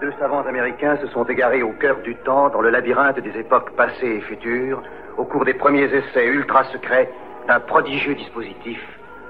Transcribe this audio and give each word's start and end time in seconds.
Deux 0.00 0.12
savants 0.20 0.46
américains 0.46 0.96
se 0.98 1.08
sont 1.08 1.24
égarés 1.24 1.64
au 1.64 1.72
cœur 1.72 1.96
du 2.04 2.14
temps, 2.16 2.50
dans 2.50 2.60
le 2.60 2.70
labyrinthe 2.70 3.18
des 3.18 3.36
époques 3.36 3.72
passées 3.72 4.06
et 4.06 4.20
futures, 4.20 4.80
au 5.16 5.24
cours 5.24 5.44
des 5.44 5.54
premiers 5.54 5.92
essais 5.92 6.24
ultra 6.24 6.62
secrets 6.64 7.10
d'un 7.48 7.58
prodigieux 7.58 8.14
dispositif, 8.14 8.80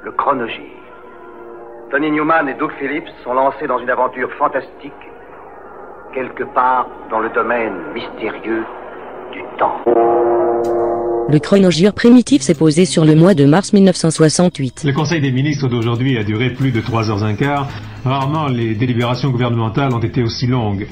le 0.03 0.13
chronogire. 0.13 0.77
Tony 1.91 2.11
Newman 2.11 2.51
et 2.51 2.55
Doug 2.55 2.73
Phillips 2.73 3.09
sont 3.25 3.33
lancés 3.33 3.67
dans 3.67 3.79
une 3.79 3.89
aventure 3.89 4.31
fantastique, 4.35 4.93
quelque 6.13 6.45
part 6.45 6.87
dans 7.09 7.21
le 7.21 7.31
domaine 7.31 7.75
mystérieux 7.95 8.65
du 9.33 9.43
temps. 9.57 10.38
Le 11.31 11.39
chronogire 11.39 11.93
primitif 11.93 12.41
s'est 12.41 12.55
posé 12.55 12.87
sur 12.87 13.05
le 13.05 13.15
mois 13.15 13.35
de 13.35 13.45
mars 13.45 13.75
1968. 13.75 14.85
Le 14.87 14.93
Conseil 14.95 15.21
des 15.21 15.31
ministres 15.31 15.69
d'aujourd'hui 15.69 16.17
a 16.17 16.25
duré 16.25 16.49
plus 16.55 16.73
de 16.73 16.81
trois 16.81 17.11
heures 17.11 17.23
un 17.23 17.35
quart. 17.35 17.69
Rarement 18.03 18.47
les 18.47 18.75
délibérations 18.75 19.31
gouvernementales 19.31 19.93
ont 19.93 19.99
été 19.99 20.23
aussi 20.23 20.47
longues. 20.47 20.87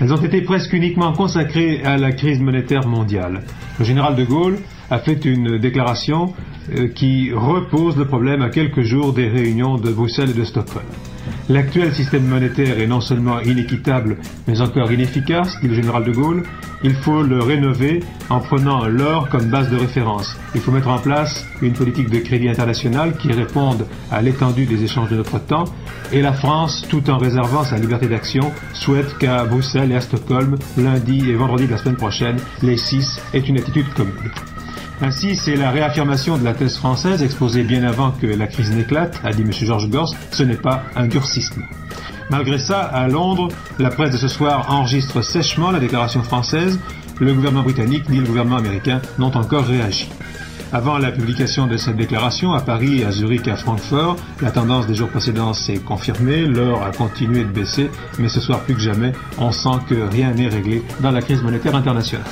Elles 0.00 0.12
ont 0.12 0.16
été 0.20 0.42
presque 0.42 0.72
uniquement 0.72 1.12
consacrées 1.12 1.80
à 1.84 1.96
la 1.96 2.10
crise 2.10 2.40
monétaire 2.40 2.88
mondiale. 2.88 3.42
Le 3.78 3.84
général 3.84 4.16
de 4.16 4.24
Gaulle 4.24 4.58
a 4.90 4.98
fait 4.98 5.24
une 5.24 5.58
déclaration 5.58 6.34
euh, 6.76 6.88
qui 6.88 7.30
repose 7.32 7.96
le 7.96 8.06
problème 8.06 8.42
à 8.42 8.48
quelques 8.48 8.82
jours 8.82 9.12
des 9.12 9.28
réunions 9.28 9.76
de 9.76 9.92
Bruxelles 9.92 10.30
et 10.30 10.38
de 10.38 10.44
Stockholm. 10.44 10.86
L'actuel 11.50 11.94
système 11.94 12.26
monétaire 12.26 12.78
est 12.78 12.86
non 12.86 13.00
seulement 13.00 13.40
inéquitable, 13.40 14.18
mais 14.46 14.60
encore 14.60 14.92
inefficace, 14.92 15.58
dit 15.62 15.68
le 15.68 15.74
général 15.74 16.04
de 16.04 16.12
Gaulle. 16.12 16.42
Il 16.84 16.94
faut 16.94 17.22
le 17.22 17.40
rénover 17.40 18.00
en 18.28 18.40
prenant 18.40 18.86
l'or 18.86 19.30
comme 19.30 19.46
base 19.46 19.70
de 19.70 19.76
référence. 19.76 20.36
Il 20.54 20.60
faut 20.60 20.72
mettre 20.72 20.88
en 20.88 20.98
place 20.98 21.46
une 21.62 21.72
politique 21.72 22.10
de 22.10 22.18
crédit 22.18 22.50
international 22.50 23.16
qui 23.16 23.32
réponde 23.32 23.86
à 24.10 24.20
l'étendue 24.20 24.66
des 24.66 24.84
échanges 24.84 25.08
de 25.08 25.16
notre 25.16 25.38
temps. 25.38 25.64
Et 26.12 26.20
la 26.20 26.34
France, 26.34 26.84
tout 26.90 27.08
en 27.08 27.16
réservant 27.16 27.64
sa 27.64 27.78
liberté 27.78 28.08
d'action, 28.08 28.52
souhaite 28.74 29.16
qu'à 29.16 29.44
Bruxelles 29.44 29.90
et 29.90 29.96
à 29.96 30.02
Stockholm, 30.02 30.58
lundi 30.76 31.30
et 31.30 31.34
vendredi 31.34 31.64
de 31.64 31.72
la 31.72 31.78
semaine 31.78 31.96
prochaine, 31.96 32.36
les 32.62 32.76
six 32.76 33.18
aient 33.32 33.38
une 33.38 33.56
attitude 33.56 33.86
commune. 33.94 34.30
Ainsi, 35.00 35.36
c'est 35.36 35.54
la 35.54 35.70
réaffirmation 35.70 36.38
de 36.38 36.44
la 36.44 36.54
thèse 36.54 36.76
française 36.76 37.22
exposée 37.22 37.62
bien 37.62 37.84
avant 37.84 38.10
que 38.10 38.26
la 38.26 38.48
crise 38.48 38.72
n'éclate, 38.72 39.20
a 39.22 39.32
dit 39.32 39.42
M. 39.42 39.52
Georges 39.52 39.88
Gors, 39.88 40.12
ce 40.32 40.42
n'est 40.42 40.56
pas 40.56 40.82
un 40.96 41.06
durcissement. 41.06 41.66
Malgré 42.30 42.58
ça, 42.58 42.80
à 42.80 43.06
Londres, 43.06 43.48
la 43.78 43.90
presse 43.90 44.10
de 44.10 44.16
ce 44.16 44.28
soir 44.28 44.66
enregistre 44.70 45.22
sèchement 45.22 45.70
la 45.70 45.78
déclaration 45.78 46.22
française. 46.22 46.78
Le 47.20 47.32
gouvernement 47.32 47.62
britannique 47.62 48.08
ni 48.08 48.18
le 48.18 48.26
gouvernement 48.26 48.56
américain 48.56 49.00
n'ont 49.18 49.36
encore 49.36 49.64
réagi. 49.64 50.08
Avant 50.72 50.98
la 50.98 51.10
publication 51.10 51.66
de 51.66 51.76
cette 51.78 51.96
déclaration, 51.96 52.52
à 52.52 52.60
Paris, 52.60 53.02
à 53.02 53.10
Zurich 53.10 53.48
à 53.48 53.56
Francfort, 53.56 54.16
la 54.42 54.50
tendance 54.50 54.86
des 54.86 54.94
jours 54.94 55.08
précédents 55.08 55.54
s'est 55.54 55.78
confirmée, 55.78 56.44
l'or 56.44 56.82
a 56.82 56.90
continué 56.90 57.44
de 57.44 57.50
baisser, 57.50 57.90
mais 58.18 58.28
ce 58.28 58.40
soir 58.40 58.60
plus 58.60 58.74
que 58.74 58.80
jamais, 58.80 59.12
on 59.38 59.50
sent 59.50 59.78
que 59.88 59.94
rien 59.94 60.32
n'est 60.32 60.48
réglé 60.48 60.82
dans 61.00 61.10
la 61.10 61.22
crise 61.22 61.42
monétaire 61.42 61.74
internationale. 61.74 62.26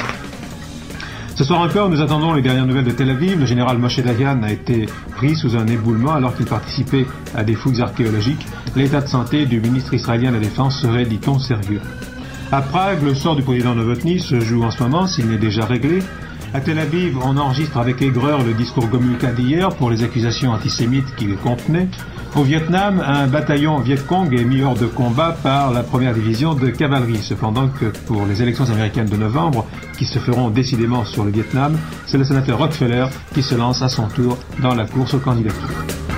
Ce 1.36 1.44
soir 1.44 1.60
encore, 1.60 1.90
nous 1.90 2.00
attendons 2.00 2.32
les 2.32 2.40
dernières 2.40 2.64
nouvelles 2.64 2.86
de 2.86 2.92
Tel 2.92 3.10
Aviv. 3.10 3.38
Le 3.38 3.44
général 3.44 3.76
Moshe 3.76 4.00
Dayan 4.00 4.42
a 4.42 4.50
été 4.50 4.86
pris 5.16 5.36
sous 5.36 5.54
un 5.54 5.66
éboulement 5.66 6.14
alors 6.14 6.34
qu'il 6.34 6.46
participait 6.46 7.04
à 7.34 7.44
des 7.44 7.54
fouilles 7.54 7.82
archéologiques. 7.82 8.46
L'état 8.74 9.02
de 9.02 9.06
santé 9.06 9.44
du 9.44 9.60
ministre 9.60 9.92
israélien 9.92 10.30
de 10.30 10.36
la 10.36 10.40
Défense 10.40 10.80
serait, 10.80 11.04
dit-on, 11.04 11.38
sérieux. 11.38 11.82
À 12.50 12.62
Prague, 12.62 13.02
le 13.02 13.14
sort 13.14 13.36
du 13.36 13.42
président 13.42 13.74
Novotny 13.74 14.18
se 14.18 14.40
joue 14.40 14.64
en 14.64 14.70
ce 14.70 14.82
moment, 14.82 15.06
s'il 15.06 15.26
n'est 15.26 15.36
déjà 15.36 15.66
réglé. 15.66 15.98
À 16.54 16.60
Tel 16.60 16.78
Aviv, 16.78 17.18
on 17.22 17.36
enregistre 17.36 17.76
avec 17.76 18.00
aigreur 18.00 18.42
le 18.42 18.54
discours 18.54 18.86
Gomulka 18.86 19.30
d'hier 19.30 19.68
pour 19.76 19.90
les 19.90 20.04
accusations 20.04 20.52
antisémites 20.52 21.14
qu'il 21.16 21.36
contenait. 21.36 21.88
Au 22.36 22.42
Vietnam, 22.42 23.00
un 23.00 23.28
bataillon 23.28 23.78
Viet 23.78 23.96
Cong 24.06 24.30
est 24.34 24.44
mis 24.44 24.60
hors 24.60 24.74
de 24.74 24.84
combat 24.84 25.34
par 25.42 25.72
la 25.72 25.82
première 25.82 26.12
division 26.12 26.52
de 26.52 26.68
cavalerie. 26.68 27.22
Cependant 27.22 27.68
que 27.68 27.86
pour 28.06 28.26
les 28.26 28.42
élections 28.42 28.68
américaines 28.70 29.08
de 29.08 29.16
novembre, 29.16 29.64
qui 29.96 30.04
se 30.04 30.18
feront 30.18 30.50
décidément 30.50 31.06
sur 31.06 31.24
le 31.24 31.30
Vietnam, 31.30 31.78
c'est 32.06 32.18
le 32.18 32.24
sénateur 32.24 32.58
Rockefeller 32.58 33.06
qui 33.32 33.42
se 33.42 33.54
lance 33.54 33.80
à 33.80 33.88
son 33.88 34.08
tour 34.08 34.36
dans 34.60 34.74
la 34.74 34.84
course 34.84 35.14
aux 35.14 35.18
candidatures. 35.18 36.15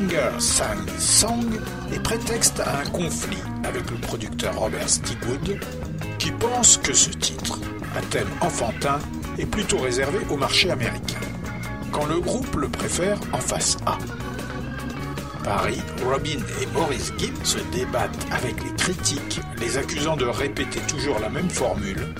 Couplet 0.00 0.18
à 0.18 0.40
Singer 0.40 0.98
Sang 0.98 1.40
et 1.94 1.98
prétexte 1.98 2.60
à 2.60 2.78
un 2.80 2.84
conflit 2.86 3.42
avec 3.64 3.90
le 3.90 3.96
producteur 3.96 4.54
Robert 4.56 4.88
Stigwood 4.88 5.58
qui 6.18 6.30
pense 6.32 6.78
que 6.78 6.94
ce 6.94 7.10
titre, 7.10 7.58
un 7.96 8.00
thème 8.02 8.28
enfantin, 8.40 8.98
est 9.38 9.46
plutôt 9.46 9.78
réservé 9.78 10.18
au 10.30 10.36
marché 10.36 10.70
américain, 10.70 11.20
quand 11.92 12.06
le 12.06 12.20
groupe 12.20 12.54
le 12.56 12.68
préfère 12.68 13.18
en 13.32 13.38
face 13.38 13.76
A. 13.86 13.98
Paris, 15.44 15.82
Robin 16.04 16.38
et 16.62 16.66
Maurice 16.72 17.12
Gibb 17.18 17.34
se 17.42 17.58
débattent 17.72 18.26
avec 18.30 18.62
les 18.62 18.74
critiques, 18.76 19.40
les 19.60 19.76
accusant 19.76 20.16
de 20.16 20.26
répéter 20.26 20.80
toujours 20.80 21.18
la 21.20 21.28
même 21.28 21.50
formule, 21.50 22.14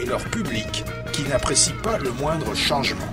et 0.00 0.06
leur 0.06 0.22
public 0.24 0.84
qui 1.12 1.22
n'apprécie 1.24 1.74
pas 1.82 1.98
le 1.98 2.10
moindre 2.12 2.54
changement. 2.54 3.12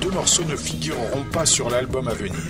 Deux 0.00 0.10
morceaux 0.10 0.44
ne 0.44 0.56
figureront 0.56 1.24
pas 1.32 1.46
sur 1.46 1.70
l'album 1.70 2.08
à 2.08 2.14
venir, 2.14 2.42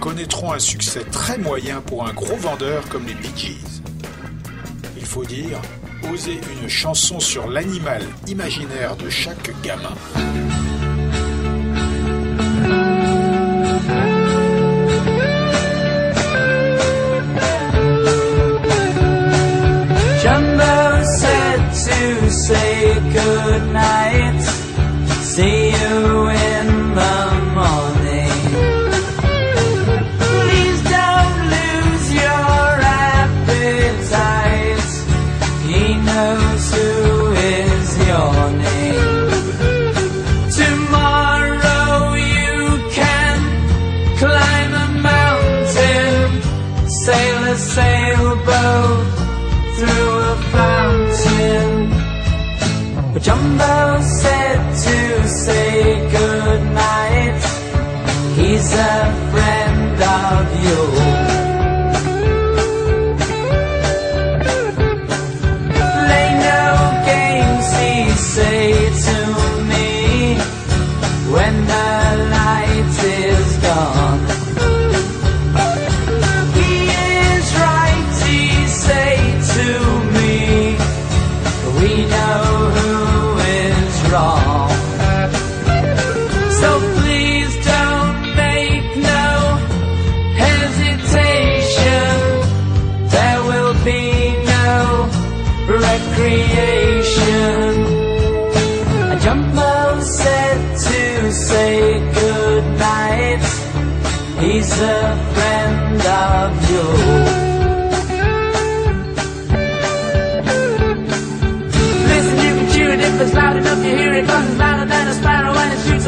connaîtront 0.00 0.52
un 0.52 0.58
succès 0.58 1.04
très 1.12 1.38
moyen 1.38 1.80
pour 1.82 2.06
un 2.06 2.12
gros 2.12 2.36
vendeur 2.36 2.88
comme 2.88 3.06
les 3.06 3.14
Bee 3.14 3.30
Gees. 3.36 3.82
Il 4.96 5.04
faut 5.04 5.24
dire, 5.24 5.60
oser 6.12 6.40
une 6.62 6.68
chanson 6.68 7.20
sur 7.20 7.48
l'animal 7.48 8.02
imaginaire 8.26 8.96
de 8.96 9.10
chaque 9.10 9.50
gamin. 9.62 9.94
See 25.30 25.70
you 25.70 26.28
in 26.28 26.92
the 26.92 27.52
morning. 27.54 27.89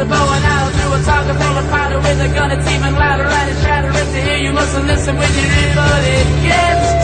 Bow 0.05 0.33
and 0.35 0.43
arrow 0.43 0.69
through 0.75 0.93
a 0.93 1.01
target 1.03 1.35
full 1.37 1.57
of 1.57 1.69
powder 1.69 1.97
with 1.97 2.19
a 2.19 2.29
gun. 2.33 2.51
It's 2.51 2.67
even 2.67 2.93
louder 2.93 3.23
and 3.23 3.49
it's 3.51 3.61
shattering 3.61 3.93
to 3.93 4.19
hear. 4.21 4.37
You 4.37 4.51
mustn't 4.53 4.85
listen 4.87 5.15
when 5.17 5.31
you 5.33 5.43
read, 5.43 5.75
but 5.75 6.03
it 6.03 6.27
gets 6.43 7.02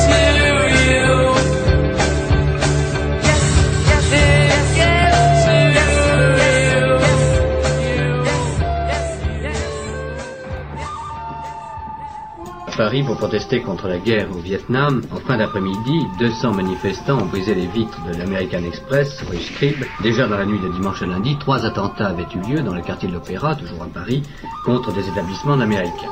Paris 12.80 13.04
pour 13.04 13.18
protester 13.18 13.60
contre 13.60 13.90
la 13.90 13.98
guerre 13.98 14.30
au 14.32 14.40
Vietnam. 14.40 15.02
En 15.12 15.18
fin 15.18 15.36
d'après-midi, 15.36 16.06
200 16.18 16.54
manifestants 16.54 17.18
ont 17.22 17.26
brisé 17.26 17.54
les 17.54 17.68
vitres 17.68 18.02
de 18.06 18.18
l'American 18.18 18.64
Express, 18.64 19.22
rue 19.30 19.36
Scribe. 19.36 19.84
Déjà 20.02 20.30
dans 20.30 20.38
la 20.38 20.46
nuit 20.46 20.62
de 20.62 20.70
dimanche 20.70 21.02
à 21.02 21.06
lundi, 21.06 21.38
trois 21.38 21.66
attentats 21.66 22.08
avaient 22.08 22.26
eu 22.34 22.40
lieu 22.50 22.62
dans 22.62 22.74
le 22.74 22.82
quartier 22.82 23.10
de 23.10 23.14
l'Opéra, 23.16 23.54
toujours 23.54 23.84
à 23.84 23.88
Paris, 23.88 24.24
contre 24.64 24.94
des 24.94 25.06
établissements 25.10 25.60
américains. 25.60 26.08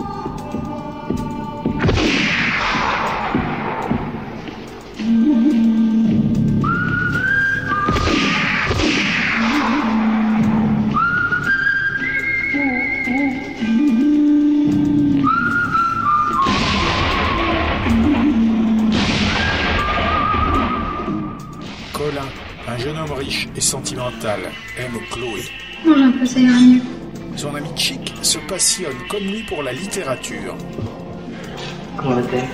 Homme 23.74 23.84
riche 23.84 23.94
et 23.94 23.96
sentimental, 23.96 24.40
aime 24.78 25.00
Chloé. 25.12 25.44
Mange 25.86 26.02
un 26.02 26.12
peu, 26.12 26.26
ça 26.26 26.40
ira 26.40 26.60
mieux. 26.60 26.82
Son 27.36 27.56
ami 27.56 27.70
Chick 27.76 28.14
se 28.22 28.40
passionne 28.48 28.98
comme 29.10 29.24
lui 29.24 29.44
pour 29.44 29.62
la 29.64 29.72
littérature 29.72 30.56
Comment 31.96 32.16
va-t-elle? 32.16 32.48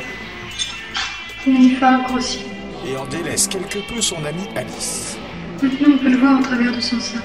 Nénuphar 1.53 2.01
a 2.01 2.03
grossi. 2.07 2.39
et 2.85 2.97
en 2.97 3.05
délaisse 3.05 3.47
quelque 3.47 3.79
peu 3.93 4.01
son 4.01 4.17
amie 4.25 4.47
Alice. 4.55 5.17
Maintenant, 5.61 5.89
on 5.93 5.97
peut 5.97 6.09
le 6.09 6.17
voir 6.17 6.39
au 6.39 6.43
travers 6.43 6.75
de 6.75 6.81
son 6.81 6.99
sein. 6.99 7.21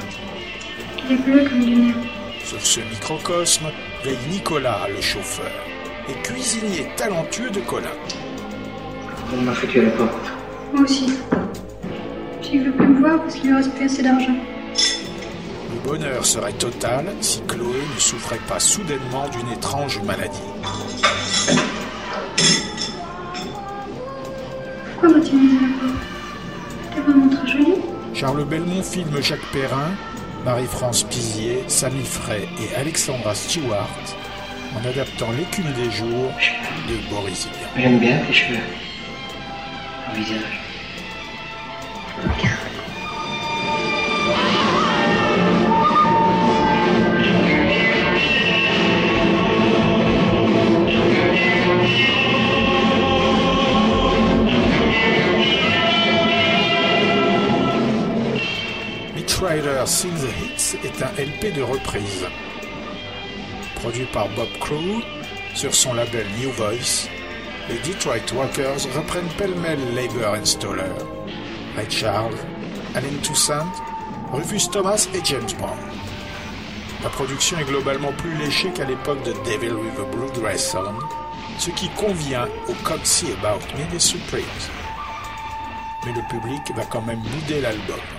Il 1.08 1.12
est 1.12 1.22
bleu 1.22 1.44
comme 1.48 1.64
du 1.64 1.74
néon. 1.74 1.94
Sur 2.44 2.60
ce 2.60 2.80
microcosme 2.80 3.66
veille 4.04 4.16
Nicolas, 4.30 4.86
le 4.94 5.00
chauffeur, 5.00 5.50
et 6.08 6.14
cuisinier 6.22 6.88
talentueux 6.96 7.50
de 7.50 7.60
Colin. 7.60 7.88
On 9.32 9.42
m'a 9.42 9.52
foutu 9.52 9.80
à 9.80 9.84
la 9.84 9.90
porte. 9.90 10.32
Moi 10.72 10.82
aussi. 10.84 11.12
S'il 12.48 12.62
veut 12.62 12.72
plus 12.72 12.86
me 12.86 13.00
voir 13.00 13.20
parce 13.20 13.34
qu'il 13.34 13.50
lui 13.50 13.56
reste 13.56 13.74
plus 13.74 13.84
assez 13.84 14.02
d'argent. 14.02 14.34
Le 15.70 15.80
bonheur 15.86 16.24
serait 16.24 16.54
total 16.54 17.04
si 17.20 17.42
Chloé 17.42 17.76
ne 17.94 18.00
souffrait 18.00 18.40
pas 18.48 18.58
soudainement 18.58 19.28
d'une 19.28 19.52
étrange 19.52 20.00
maladie. 20.02 20.38
Pourquoi 24.92 25.18
m'as-tu 25.18 25.34
mis 25.36 25.58
à 25.58 25.60
la 25.60 25.68
porte 25.78 26.94
T'es 26.94 27.00
vraiment 27.02 27.28
très 27.28 27.48
jolie. 27.48 27.74
Charles 28.14 28.44
Belmont 28.46 28.82
filme 28.82 29.20
Jacques 29.20 29.52
Perrin, 29.52 29.90
Marie-France 30.46 31.02
Pizier, 31.02 31.64
Samy 31.66 32.02
Frey 32.02 32.48
et 32.62 32.74
Alexandra 32.76 33.34
Stewart 33.34 33.88
en 34.74 34.88
adaptant 34.88 35.32
L'écume 35.32 35.70
des 35.74 35.90
jours 35.90 36.32
de 36.88 37.10
Boris 37.10 37.46
Vian. 37.46 37.68
J'aime 37.76 37.98
bien 37.98 38.18
tes 38.26 38.32
cheveux. 38.32 38.58
Ton 40.06 40.18
visage. 40.18 40.67
Ryder 59.40 59.86
Sing 59.86 60.12
the 60.14 60.28
Hits 60.42 60.76
est 60.84 61.02
un 61.02 61.10
LP 61.16 61.54
de 61.54 61.62
reprise. 61.62 62.26
Produit 63.76 64.06
par 64.12 64.28
Bob 64.30 64.48
Crow 64.58 65.00
sur 65.54 65.74
son 65.74 65.94
label 65.94 66.26
New 66.40 66.50
Voice, 66.50 67.08
les 67.68 67.78
Detroit 67.78 68.26
Rockers 68.34 68.84
reprennent 68.96 69.28
pêle-mêle 69.38 69.94
Labor 69.94 70.34
and 70.34 70.44
Stoller, 70.44 70.92
Charles, 71.88 72.36
Alan 72.94 73.08
Toussaint, 73.22 73.66
Rufus 74.32 74.68
Thomas 74.70 75.08
et 75.14 75.20
James 75.24 75.50
Brown. 75.58 75.78
La 77.02 77.10
production 77.10 77.58
est 77.58 77.64
globalement 77.64 78.12
plus 78.12 78.34
léchée 78.36 78.70
qu'à 78.70 78.84
l'époque 78.84 79.22
de 79.22 79.32
Devil 79.44 79.74
with 79.74 79.98
a 79.98 80.16
Bluegrass 80.16 80.72
Sound, 80.72 81.00
ce 81.58 81.70
qui 81.70 81.88
convient 81.90 82.48
au 82.68 82.74
See 83.04 83.32
About 83.32 83.64
Me 83.76 83.90
des 83.90 84.00
Supremes. 84.00 84.42
Mais 86.04 86.12
le 86.12 86.22
public 86.28 86.60
va 86.74 86.84
quand 86.86 87.02
même 87.02 87.20
bouder 87.20 87.60
l'album. 87.60 88.17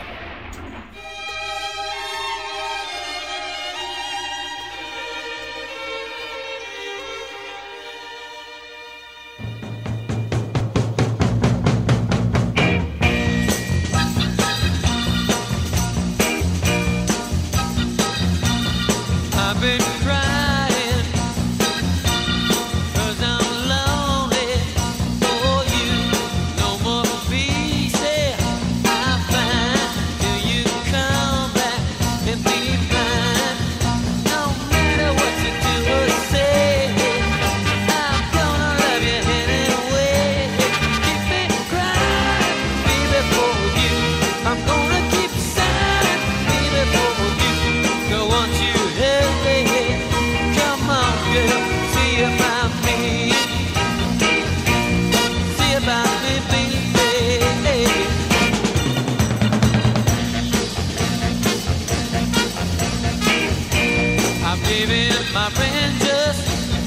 Baby, 64.70 65.10
my 65.34 65.50
friends 65.50 65.98
just 66.06 66.44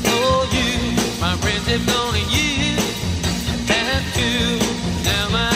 for 0.06 0.46
you. 0.54 0.72
My 1.20 1.36
friends 1.38 1.66
have 1.66 1.84
known 1.84 2.14
you. 2.30 2.76
Now 5.02 5.28
my 5.30 5.50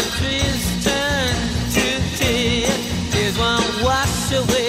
to 1.75 1.87
tears. 2.19 3.13
Tears 3.13 3.39
won't 3.39 3.83
wash 3.85 4.33
away. 4.33 4.66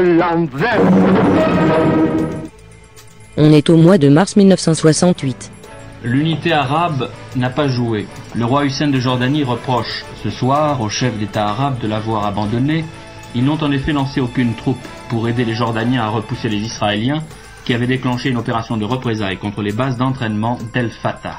L'envers. 0.00 0.80
On 3.36 3.52
est 3.52 3.70
au 3.70 3.76
mois 3.76 3.98
de 3.98 4.08
mars 4.08 4.36
1968. 4.36 5.50
L'unité 6.04 6.52
arabe 6.52 7.10
n'a 7.36 7.50
pas 7.50 7.68
joué. 7.68 8.06
Le 8.34 8.44
roi 8.44 8.64
Hussein 8.64 8.88
de 8.88 8.98
Jordanie 8.98 9.44
reproche 9.44 10.04
ce 10.22 10.30
soir 10.30 10.80
au 10.80 10.88
chef 10.88 11.16
d'État 11.18 11.46
arabe 11.46 11.78
de 11.78 11.86
l'avoir 11.86 12.26
abandonné. 12.26 12.84
Ils 13.34 13.44
n'ont 13.44 13.62
en 13.62 13.70
effet 13.70 13.92
lancé 13.92 14.20
aucune 14.20 14.54
troupe 14.54 14.84
pour 15.08 15.28
aider 15.28 15.44
les 15.44 15.54
Jordaniens 15.54 16.02
à 16.02 16.08
repousser 16.08 16.48
les 16.48 16.58
Israéliens 16.58 17.22
qui 17.64 17.72
avaient 17.72 17.86
déclenché 17.86 18.30
une 18.30 18.36
opération 18.36 18.76
de 18.76 18.84
représailles 18.84 19.38
contre 19.38 19.62
les 19.62 19.72
bases 19.72 19.96
d'entraînement 19.96 20.58
d'El 20.74 20.90
Fatah. 20.90 21.38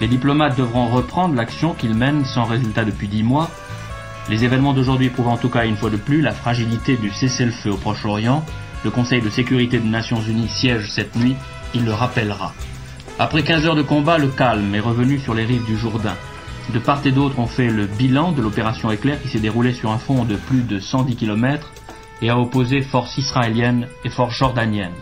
Les 0.00 0.08
diplomates 0.08 0.56
devront 0.56 0.86
reprendre 0.86 1.34
l'action 1.34 1.74
qu'ils 1.74 1.94
mènent 1.94 2.24
sans 2.24 2.44
résultat 2.44 2.84
depuis 2.84 3.08
dix 3.08 3.22
mois. 3.22 3.50
Les 4.30 4.44
événements 4.44 4.74
d'aujourd'hui 4.74 5.08
prouvent 5.08 5.28
en 5.28 5.38
tout 5.38 5.48
cas 5.48 5.64
une 5.64 5.76
fois 5.76 5.88
de 5.88 5.96
plus 5.96 6.20
la 6.20 6.32
fragilité 6.32 6.96
du 6.96 7.10
cessez-le-feu 7.10 7.70
au 7.70 7.76
Proche-Orient. 7.76 8.44
Le 8.84 8.90
Conseil 8.90 9.22
de 9.22 9.30
sécurité 9.30 9.78
des 9.78 9.88
Nations 9.88 10.20
Unies 10.20 10.48
siège 10.48 10.90
cette 10.90 11.16
nuit, 11.16 11.34
il 11.74 11.86
le 11.86 11.92
rappellera. 11.92 12.52
Après 13.18 13.42
15 13.42 13.66
heures 13.66 13.74
de 13.74 13.82
combat, 13.82 14.18
le 14.18 14.28
calme 14.28 14.74
est 14.74 14.80
revenu 14.80 15.18
sur 15.18 15.34
les 15.34 15.44
rives 15.44 15.64
du 15.64 15.76
Jourdain. 15.76 16.14
De 16.74 16.78
part 16.78 17.00
et 17.06 17.10
d'autre, 17.10 17.38
on 17.38 17.46
fait 17.46 17.68
le 17.68 17.86
bilan 17.86 18.32
de 18.32 18.42
l'opération 18.42 18.90
Éclair 18.90 19.20
qui 19.22 19.28
s'est 19.28 19.38
déroulée 19.38 19.72
sur 19.72 19.90
un 19.90 19.98
front 19.98 20.24
de 20.24 20.36
plus 20.36 20.62
de 20.62 20.78
110 20.78 21.16
km 21.16 21.72
et 22.20 22.28
a 22.28 22.38
opposé 22.38 22.82
forces 22.82 23.16
israéliennes 23.16 23.88
et 24.04 24.10
forces 24.10 24.36
jordaniennes. 24.36 24.92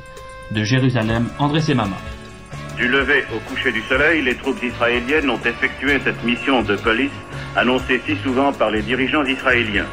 De 0.52 0.62
Jérusalem, 0.62 1.28
André 1.40 1.61
Semama. 1.61 1.97
Du 2.76 2.87
lever 2.87 3.25
au 3.35 3.40
coucher 3.50 3.73
du 3.73 3.83
soleil, 3.83 4.23
les 4.23 4.37
troupes 4.37 4.62
israéliennes 4.62 5.30
ont 5.30 5.40
effectué 5.45 5.99
cette 6.04 6.23
mission 6.23 6.62
de 6.62 6.76
police 6.76 7.11
annoncée 7.56 8.00
si 8.06 8.16
souvent 8.16 8.52
par 8.52 8.70
les 8.70 8.82
dirigeants 8.82 9.25
israéliens. 9.25 9.86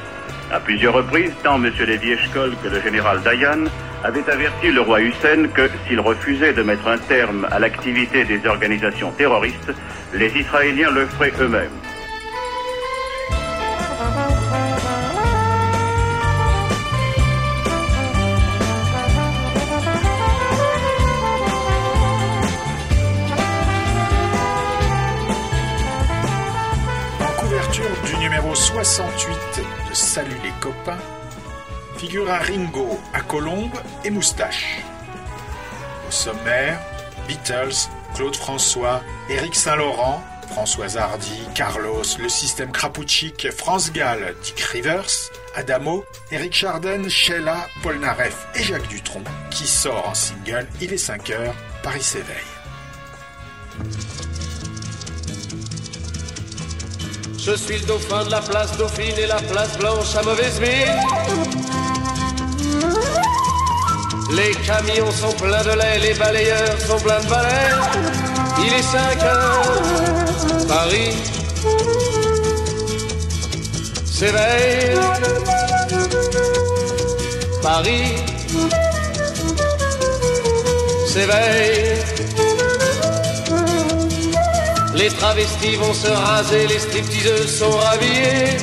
À 0.51 0.60
plusieurs 0.60 0.93
reprises, 0.93 1.34
tant 1.43 1.55
M. 1.55 1.72
Lévi 1.88 2.12
Eshkol 2.12 2.53
que 2.62 2.67
le 2.67 2.82
général 2.82 3.22
Dayan 3.24 3.65
avaient 4.03 4.29
averti 4.29 4.72
le 4.72 4.82
roi 4.82 5.01
Hussein 5.01 5.48
que 5.53 5.70
s'il 5.88 6.00
refusait 6.00 6.53
de 6.53 6.62
mettre 6.62 6.88
un 6.88 6.98
terme 6.98 7.48
à 7.50 7.60
l'activité 7.60 8.25
des 8.25 8.46
organisations 8.46 9.12
terroristes, 9.12 9.72
les 10.13 10.32
Israéliens 10.38 10.91
le 10.91 11.05
feraient 11.05 11.34
eux-mêmes. 11.39 11.93
68 28.96 29.64
de 29.90 29.96
Salut 29.96 30.38
les 30.44 30.52
copains, 30.62 31.00
figure 31.98 32.32
un 32.32 32.38
Ringo 32.38 33.00
à 33.12 33.22
colombe 33.22 33.74
et 34.06 34.12
moustache. 34.12 34.82
Au 36.08 36.12
sommaire, 36.12 36.80
Beatles, 37.28 37.90
Claude 38.14 38.36
François, 38.36 39.02
Éric 39.32 39.56
Saint-Laurent, 39.56 40.24
François 40.52 40.96
Hardy, 40.96 41.42
Carlos, 41.56 42.04
le 42.20 42.30
système 42.30 42.72
Krapouchik, 42.72 43.50
France 43.50 43.92
Gall, 43.92 44.36
Dick 44.44 44.60
Rivers, 44.60 45.32
Adamo, 45.56 46.06
Eric 46.30 46.54
Chardin, 46.54 47.10
Sheila, 47.10 47.68
Paul 47.82 47.98
Naref 47.98 48.46
et 48.54 48.62
Jacques 48.62 48.90
Dutronc, 48.90 49.24
qui 49.50 49.66
sort 49.66 50.08
en 50.08 50.14
single 50.14 50.68
Il 50.82 50.94
est 50.94 50.98
5 50.98 51.32
heures, 51.32 51.56
Paris 51.82 52.04
s'éveille. 52.04 52.36
Je 57.46 57.58
suis 57.58 57.78
le 57.78 57.86
dauphin 57.86 58.24
de 58.24 58.32
la 58.32 58.40
place 58.40 58.78
Dauphine 58.78 59.18
et 59.18 59.28
la 59.28 59.36
place 59.36 59.78
Blanche 59.78 60.16
à 60.16 60.24
mauvaise 60.24 60.62
mine. 60.62 60.98
Les 64.32 64.52
camions 64.66 65.12
sont 65.12 65.34
pleins 65.34 65.62
de 65.64 65.72
lait, 65.72 66.00
les 66.00 66.14
balayeurs 66.14 66.80
sont 66.88 66.98
pleins 67.00 67.20
de 67.20 67.28
balais. 67.28 67.70
Il 68.60 68.74
est 68.74 68.82
5 68.82 69.24
heures, 69.24 69.62
Paris 70.70 71.16
s'éveille. 74.06 74.98
Paris 77.62 78.16
s'éveille. 81.08 82.53
Les 85.04 85.10
travestis 85.10 85.76
vont 85.76 85.94
se 85.94 86.08
raser, 86.08 86.66
les 86.66 86.80
stripteaseuses 86.80 87.58
sont 87.60 87.72
rhabillées. 87.72 88.56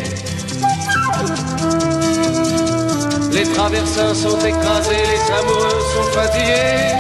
Les 3.31 3.43
traversins 3.53 4.15
sont 4.15 4.39
écrasés, 4.39 5.05
les 5.13 5.25
amoureux 5.39 5.83
sont 5.93 6.11
fatigués. 6.15 6.97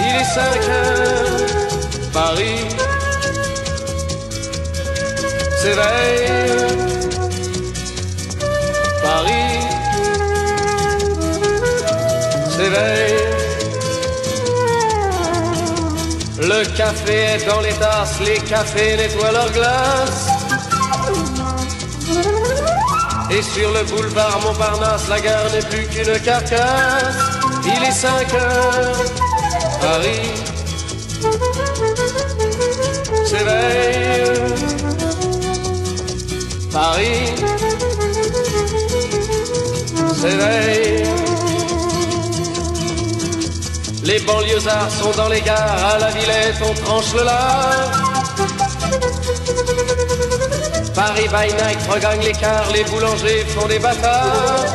Il 0.00 0.16
est 0.20 0.24
5 0.24 0.68
heures, 0.70 1.40
Paris 2.12 2.66
s'éveille. 5.62 6.32
Paris 9.04 9.60
s'éveille. 12.50 13.23
Le 16.38 16.64
café 16.76 17.14
est 17.14 17.46
dans 17.46 17.60
les 17.60 17.72
tasses, 17.72 18.20
les 18.20 18.38
cafés 18.40 18.96
nettoient 18.96 19.32
leurs 19.32 19.52
glaces. 19.52 20.28
Et 23.30 23.42
sur 23.42 23.70
le 23.72 23.84
boulevard 23.84 24.40
Montparnasse, 24.42 25.08
la 25.08 25.20
gare 25.20 25.50
n'est 25.52 25.62
plus 25.68 25.86
qu'une 25.86 26.18
carcasse. 26.20 27.16
Il 27.64 27.82
est 27.82 27.90
5 27.90 28.34
heures, 28.34 28.96
Paris 29.80 30.44
s'éveille. 33.24 34.04
Paris 36.72 37.32
s'éveille. 40.20 41.33
Les 44.04 44.20
banlieusards 44.20 44.90
sont 44.90 45.10
dans 45.12 45.28
les 45.28 45.40
gares, 45.40 45.86
à 45.94 45.98
la 45.98 46.10
Villette 46.10 46.60
on 46.62 46.74
tranche 46.74 47.14
le 47.14 47.24
lard. 47.24 47.90
Paris 50.94 51.28
by 51.28 51.52
night 51.54 51.78
regagne 51.90 52.20
l'écart, 52.20 52.70
les 52.74 52.84
boulangers 52.84 53.44
font 53.56 53.66
des 53.66 53.78
bâtards. 53.78 54.66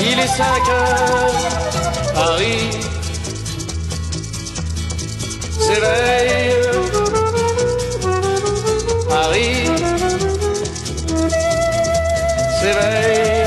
Il 0.00 0.18
est 0.18 0.26
5 0.26 0.44
heures, 0.68 1.32
Paris 2.14 2.70
s'éveille. 5.60 6.52
Paris 9.08 9.70
s'éveille. 12.60 13.41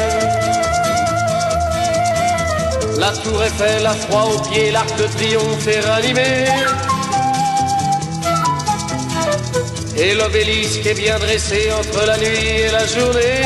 La 3.06 3.12
tour 3.12 3.44
Eiffel 3.44 3.86
a 3.86 3.94
froid 3.94 4.32
aux 4.34 4.40
pieds, 4.50 4.72
l'arc 4.72 4.98
de 4.98 5.04
triomphe 5.04 5.68
est 5.68 5.80
ranimé. 5.82 6.46
Et 9.96 10.16
l'obélisque 10.16 10.88
est 10.88 10.96
bien 10.96 11.20
dressé 11.20 11.72
entre 11.72 12.04
la 12.08 12.18
nuit 12.18 12.48
et 12.66 12.72
la 12.72 12.88
journée. 12.88 13.44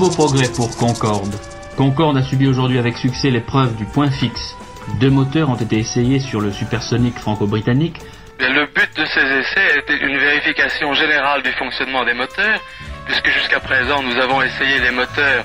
Nouveau 0.00 0.16
progrès 0.16 0.48
pour 0.56 0.74
Concorde. 0.78 1.34
Concorde 1.76 2.16
a 2.16 2.22
subi 2.22 2.46
aujourd'hui 2.46 2.78
avec 2.78 2.96
succès 2.96 3.28
l'épreuve 3.28 3.76
du 3.76 3.84
point 3.84 4.10
fixe. 4.10 4.56
Deux 4.98 5.10
moteurs 5.10 5.50
ont 5.50 5.56
été 5.56 5.76
essayés 5.76 6.20
sur 6.20 6.40
le 6.40 6.52
supersonique 6.52 7.18
franco-britannique. 7.18 7.98
Le 8.38 8.64
but 8.72 8.88
de 8.96 9.04
ces 9.04 9.20
essais 9.20 9.78
était 9.78 9.98
une 9.98 10.16
vérification 10.16 10.94
générale 10.94 11.42
du 11.42 11.52
fonctionnement 11.52 12.02
des 12.06 12.14
moteurs, 12.14 12.60
puisque 13.04 13.28
jusqu'à 13.28 13.60
présent 13.60 14.02
nous 14.02 14.16
avons 14.16 14.40
essayé 14.40 14.78
les 14.78 14.90
moteurs 14.90 15.44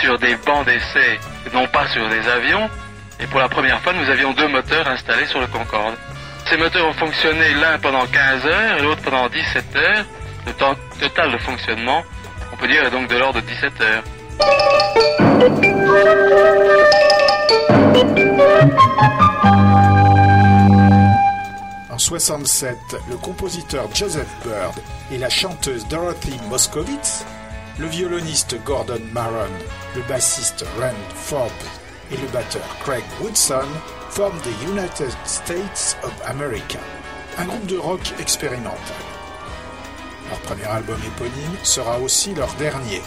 sur 0.00 0.16
des 0.20 0.36
bancs 0.36 0.64
d'essai, 0.64 1.18
non 1.52 1.66
pas 1.66 1.88
sur 1.88 2.08
des 2.08 2.28
avions. 2.28 2.70
Et 3.18 3.26
pour 3.26 3.40
la 3.40 3.48
première 3.48 3.80
fois, 3.80 3.92
nous 3.92 4.08
avions 4.08 4.32
deux 4.34 4.46
moteurs 4.46 4.86
installés 4.86 5.26
sur 5.26 5.40
le 5.40 5.48
Concorde. 5.48 5.96
Ces 6.48 6.56
moteurs 6.56 6.86
ont 6.86 6.92
fonctionné 6.92 7.54
l'un 7.60 7.76
pendant 7.78 8.06
15 8.06 8.46
heures 8.46 8.78
et 8.78 8.82
l'autre 8.82 9.02
pendant 9.02 9.28
17 9.28 9.64
heures. 9.74 10.04
Le 10.46 10.52
temps 10.52 10.76
total 11.00 11.32
de 11.32 11.38
fonctionnement, 11.38 12.04
on 12.56 12.60
peut 12.60 12.68
dire, 12.68 12.84
est 12.84 12.90
donc 12.90 13.08
de 13.08 13.16
l'ordre 13.16 13.40
de 13.40 13.46
17 13.46 13.80
heures. 13.80 14.04
En 21.90 21.98
67, 21.98 22.76
le 23.10 23.16
compositeur 23.16 23.88
Joseph 23.94 24.28
Bird 24.44 24.74
et 25.10 25.18
la 25.18 25.28
chanteuse 25.28 25.86
Dorothy 25.88 26.38
Moskowitz, 26.48 27.24
le 27.78 27.86
violoniste 27.86 28.56
Gordon 28.64 29.00
Maron, 29.12 29.52
le 29.94 30.02
bassiste 30.02 30.64
Rand 30.80 30.92
Forbes 31.14 31.50
et 32.10 32.16
le 32.16 32.26
batteur 32.28 32.62
Craig 32.80 33.04
Woodson 33.20 33.68
forment 34.10 34.40
The 34.40 34.68
United 34.68 35.10
States 35.24 35.96
of 36.02 36.12
America, 36.26 36.78
un 37.38 37.44
groupe 37.44 37.66
de 37.66 37.76
rock 37.76 38.00
expérimental. 38.18 39.15
Leur 40.30 40.40
premier 40.40 40.64
album 40.64 40.98
éponyme 41.06 41.56
sera 41.62 41.98
aussi 41.98 42.34
leur 42.34 42.52
dernier. 42.54 43.02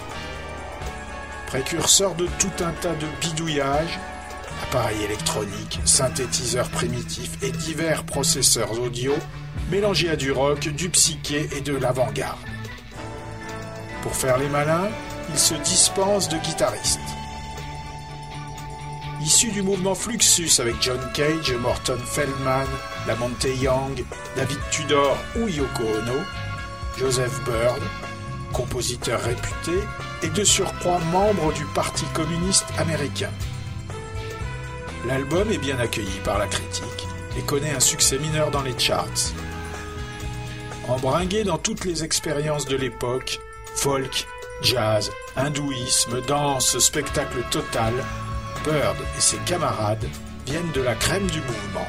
Précurseur 1.47 2.15
de 2.15 2.27
tout 2.39 2.63
un 2.63 2.71
tas 2.71 2.95
de 2.95 3.07
bidouillages, 3.21 3.99
appareils 4.63 5.03
électroniques, 5.03 5.79
synthétiseurs 5.85 6.69
primitifs 6.69 7.41
et 7.41 7.51
divers 7.51 8.03
processeurs 8.03 8.79
audio 8.79 9.13
mélangés 9.71 10.09
à 10.09 10.15
du 10.15 10.31
rock, 10.31 10.59
du 10.59 10.89
psyché 10.89 11.49
et 11.55 11.61
de 11.61 11.75
l'avant-garde. 11.75 12.37
Pour 14.01 14.15
faire 14.15 14.37
les 14.37 14.49
malins, 14.49 14.89
ils 15.31 15.39
se 15.39 15.55
dispensent 15.55 16.29
de 16.29 16.37
guitaristes. 16.37 16.99
Issus 19.21 19.51
du 19.51 19.61
mouvement 19.61 19.95
Fluxus 19.95 20.61
avec 20.61 20.75
John 20.81 20.99
Cage, 21.13 21.51
Morton 21.51 21.99
Feldman, 22.05 22.67
Lamonte 23.05 23.47
Young, 23.61 24.03
David 24.35 24.59
Tudor 24.71 25.17
ou 25.35 25.47
Yoko 25.47 25.83
Ono, 25.83 26.19
Joseph 26.99 27.41
Bird, 27.45 27.81
compositeur 28.51 29.21
réputé 29.21 29.79
et 30.21 30.27
de 30.27 30.43
surcroît 30.43 30.99
membre 31.13 31.53
du 31.53 31.63
Parti 31.73 32.03
communiste 32.13 32.65
américain. 32.77 33.29
L'album 35.07 35.49
est 35.49 35.59
bien 35.59 35.79
accueilli 35.79 36.19
par 36.25 36.37
la 36.37 36.47
critique 36.47 37.07
et 37.37 37.41
connaît 37.43 37.71
un 37.71 37.79
succès 37.79 38.17
mineur 38.19 38.51
dans 38.51 38.63
les 38.63 38.77
charts. 38.77 39.31
Embringué 40.89 41.45
dans 41.45 41.57
toutes 41.57 41.85
les 41.85 42.03
expériences 42.03 42.65
de 42.65 42.75
l'époque, 42.75 43.39
folk, 43.75 44.27
jazz, 44.61 45.09
hindouisme, 45.37 46.19
danse, 46.27 46.79
spectacle 46.79 47.43
total, 47.49 47.93
Bird 48.65 48.97
et 49.17 49.21
ses 49.21 49.37
camarades 49.45 50.05
viennent 50.45 50.73
de 50.73 50.81
la 50.81 50.95
crème 50.95 51.27
du 51.27 51.39
mouvement. 51.39 51.87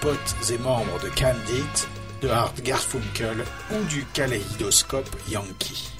Potes 0.00 0.50
et 0.50 0.58
membres 0.58 0.98
de 1.04 1.08
Candid, 1.10 1.88
de 2.24 2.30
Art 2.30 2.54
Garfunkel 2.62 3.44
ou 3.70 3.84
du 3.84 4.02
Kaleidoscope 4.14 5.14
Yankee. 5.28 5.90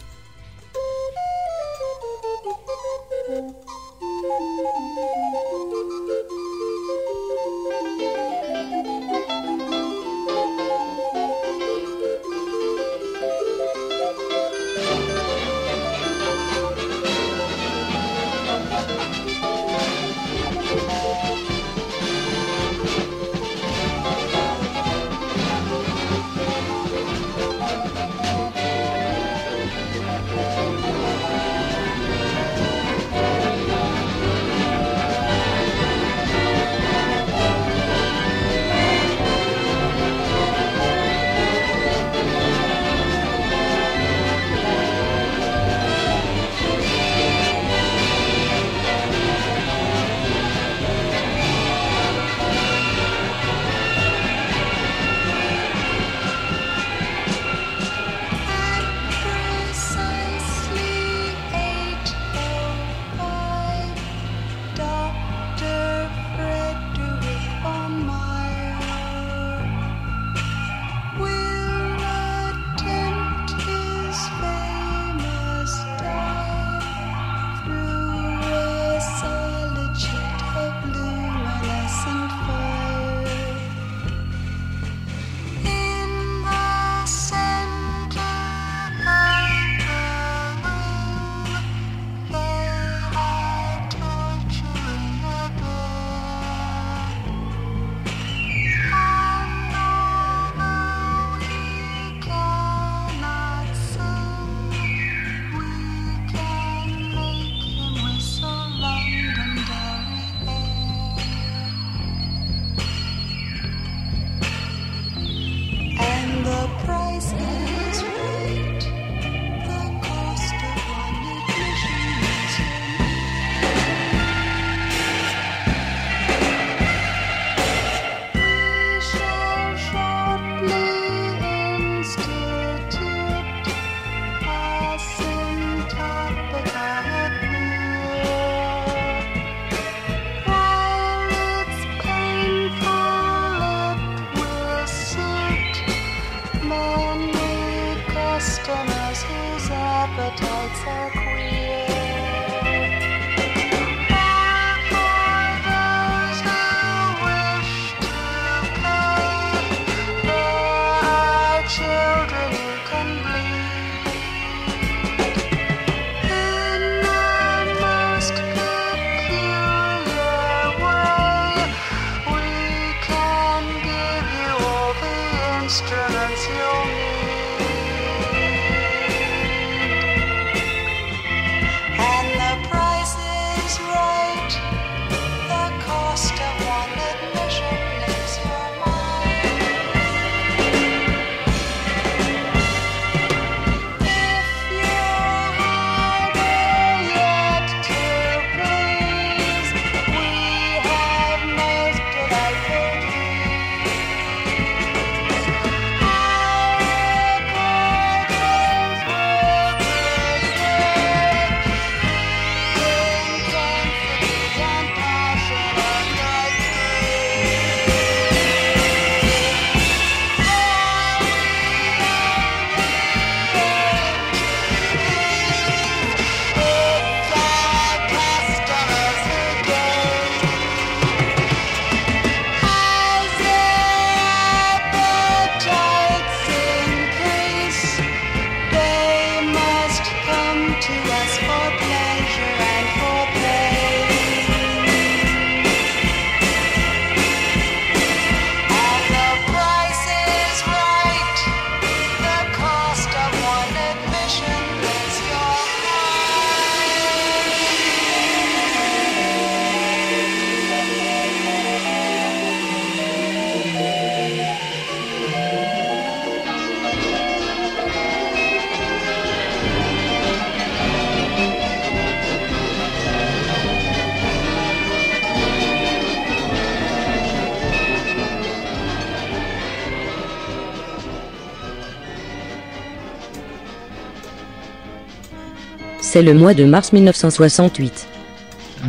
C'est 286.06 286.22
le 286.22 286.34
mois 286.34 286.52
de 286.52 286.64
mars 286.64 286.92
1968. 286.92 288.06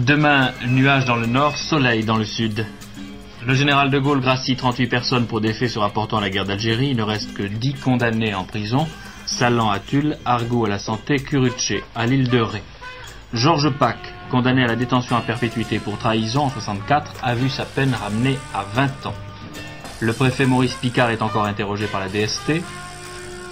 Demain, 0.06 0.52
nuages 0.68 1.06
dans 1.06 1.16
le 1.16 1.26
nord, 1.26 1.58
soleil 1.58 2.04
dans 2.04 2.18
le 2.18 2.26
sud. 2.26 2.68
Le 3.48 3.56
général 3.56 3.90
de 3.90 3.98
Gaulle 3.98 4.20
gracie 4.20 4.58
38 4.58 4.88
personnes 4.88 5.26
pour 5.26 5.40
des 5.40 5.54
faits 5.54 5.70
se 5.70 5.80
rapportant 5.80 6.18
à 6.18 6.22
la 6.22 6.30
guerre 6.30 6.46
d'Algérie. 6.46 6.90
Il 6.90 6.98
ne 6.98 7.04
reste 7.04 7.34
que 7.34 7.44
10 7.44 7.76
condamnés 7.76 8.36
en 8.36 8.44
prison. 8.44 8.86
Salan 9.26 9.72
à 9.72 9.80
Tulle, 9.80 10.18
Argot 10.26 10.66
à 10.66 10.70
la 10.70 10.78
santé, 10.78 11.16
Curucce 11.16 11.74
à 11.96 12.06
l'île 12.06 12.30
de 12.30 12.42
Ré. 12.42 12.62
Georges 13.34 13.72
Pack, 13.72 13.98
condamné 14.30 14.66
à 14.66 14.68
la 14.68 14.76
détention 14.76 15.16
à 15.16 15.22
perpétuité 15.22 15.80
pour 15.80 15.98
trahison 15.98 16.42
en 16.42 16.50
64, 16.50 17.14
a 17.24 17.34
vu 17.34 17.50
sa 17.50 17.64
peine 17.64 17.96
ramenée 17.96 18.38
à 18.54 18.66
20 18.76 19.06
ans. 19.06 19.16
Le 20.02 20.12
préfet 20.12 20.46
Maurice 20.46 20.76
Picard 20.76 21.12
est 21.12 21.22
encore 21.22 21.46
interrogé 21.46 21.88
par 21.88 22.02
la 22.02 22.10
DST. 22.10 22.62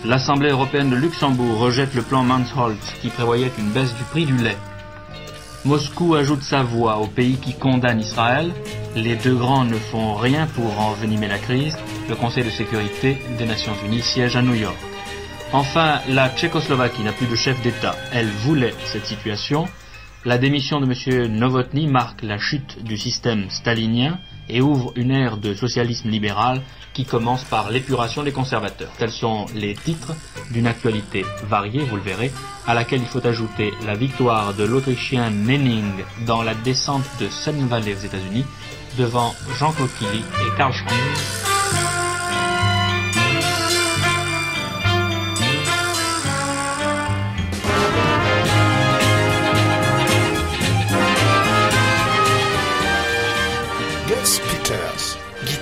L'Assemblée 0.06 0.50
européenne 0.50 0.90
de 0.90 0.98
Luxembourg 0.98 1.60
rejette 1.60 1.94
le 1.94 2.02
plan 2.02 2.24
Mansholt 2.24 2.78
qui 3.02 3.08
prévoyait 3.08 3.54
une 3.58 3.70
baisse 3.70 3.96
du 3.96 4.04
prix 4.04 4.26
du 4.26 4.36
lait. 4.36 4.58
Moscou 5.64 6.16
ajoute 6.16 6.44
sa 6.44 6.62
voix 6.62 6.98
aux 6.98 7.08
pays 7.08 7.38
qui 7.38 7.54
condamnent 7.54 8.02
Israël. 8.02 8.52
Les 8.98 9.16
deux 9.16 9.36
grands 9.36 9.64
ne 9.64 9.78
font 9.78 10.16
rien 10.16 10.46
pour 10.48 10.78
envenimer 10.78 11.30
la 11.30 11.38
crise. 11.38 11.78
Le 12.10 12.16
Conseil 12.16 12.44
de 12.44 12.50
sécurité 12.50 13.18
des 13.38 13.46
Nations 13.46 13.76
Unies 13.86 14.02
siège 14.02 14.36
à 14.36 14.42
New 14.42 14.56
York. 14.56 14.76
Enfin, 15.54 16.00
la 16.10 16.30
Tchécoslovaquie 16.30 17.04
n'a 17.04 17.14
plus 17.14 17.28
de 17.28 17.36
chef 17.36 17.62
d'État. 17.62 17.96
Elle 18.12 18.28
voulait 18.28 18.74
cette 18.84 19.06
situation. 19.06 19.70
La 20.26 20.38
démission 20.38 20.82
de 20.82 20.86
M. 20.86 21.28
Novotny 21.32 21.88
marque 21.88 22.24
la 22.24 22.38
chute 22.38 22.84
du 22.84 22.98
système 22.98 23.50
stalinien 23.50 24.20
et 24.50 24.62
ouvre 24.62 24.94
une 24.96 25.12
ère 25.12 25.38
de 25.38 25.54
socialisme 25.54 26.10
libéral 26.10 26.62
qui 26.94 27.06
commence 27.06 27.44
par 27.44 27.72
l'épuration 27.72 28.24
des 28.24 28.32
conservateurs. 28.32 28.92
Tels 28.98 29.12
sont 29.12 29.48
les 29.56 29.74
titres 29.74 30.14
d'une 30.52 30.68
actualité 30.68 31.26
variée, 31.48 31.84
vous 31.84 31.96
le 31.96 32.02
verrez, 32.02 32.32
à 32.68 32.74
laquelle 32.74 33.02
il 33.02 33.08
faut 33.08 33.26
ajouter 33.26 33.74
la 33.86 33.96
victoire 33.96 34.54
de 34.54 34.64
l'Autrichien 34.64 35.30
Nenning 35.30 36.04
dans 36.26 36.44
la 36.44 36.54
descente 36.54 37.06
de 37.20 37.28
Sun 37.30 37.68
Valley 37.68 37.96
aux 37.96 38.06
États-Unis 38.06 38.46
devant 38.98 39.34
Jean-Claude 39.58 39.90
Killy 39.98 40.20
et 40.20 40.58
Karl 40.58 40.74
Schwarz. 40.74 41.63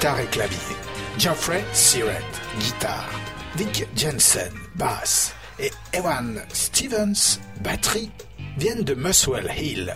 Guitare 0.01 0.21
et 0.21 0.31
clavier. 0.31 0.75
Geoffrey 1.19 1.63
Siret, 1.73 2.25
guitare. 2.59 3.07
Dick 3.55 3.87
Jensen, 3.95 4.51
basse. 4.75 5.35
Et 5.59 5.69
Evan 5.93 6.41
Stevens, 6.51 7.39
batterie, 7.61 8.09
viennent 8.57 8.83
de 8.83 8.95
Muswell 8.95 9.51
Hill, 9.55 9.93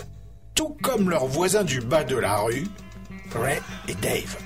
tout 0.53 0.77
comme 0.83 1.09
leurs 1.09 1.25
voisins 1.25 1.63
du 1.63 1.81
bas 1.81 2.03
de 2.03 2.17
la 2.17 2.37
rue, 2.37 2.67
Ray 3.33 3.59
et 3.87 3.95
Dave. 3.95 4.37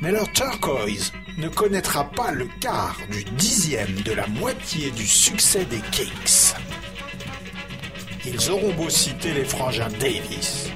Mais 0.00 0.12
leur 0.12 0.30
Turquoise 0.32 1.12
ne 1.36 1.48
connaîtra 1.48 2.04
pas 2.04 2.30
le 2.30 2.46
quart 2.60 2.98
du 3.10 3.24
dixième 3.24 4.00
de 4.02 4.12
la 4.12 4.28
moitié 4.28 4.92
du 4.92 5.08
succès 5.08 5.64
des 5.64 5.80
Kings. 5.90 6.54
Ils 8.24 8.48
auront 8.48 8.74
beau 8.74 8.90
citer 8.90 9.34
les 9.34 9.44
frangins 9.44 9.90
Davis 9.98 10.70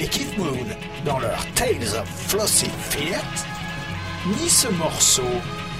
et 0.00 0.08
Keith 0.08 0.36
Moon 0.38 0.66
dans 1.04 1.18
leur 1.18 1.44
Tales 1.54 1.96
of 1.98 2.08
Flossy 2.28 2.70
Fiat, 2.90 3.20
ni 4.26 4.48
ce 4.48 4.68
morceau, 4.68 5.22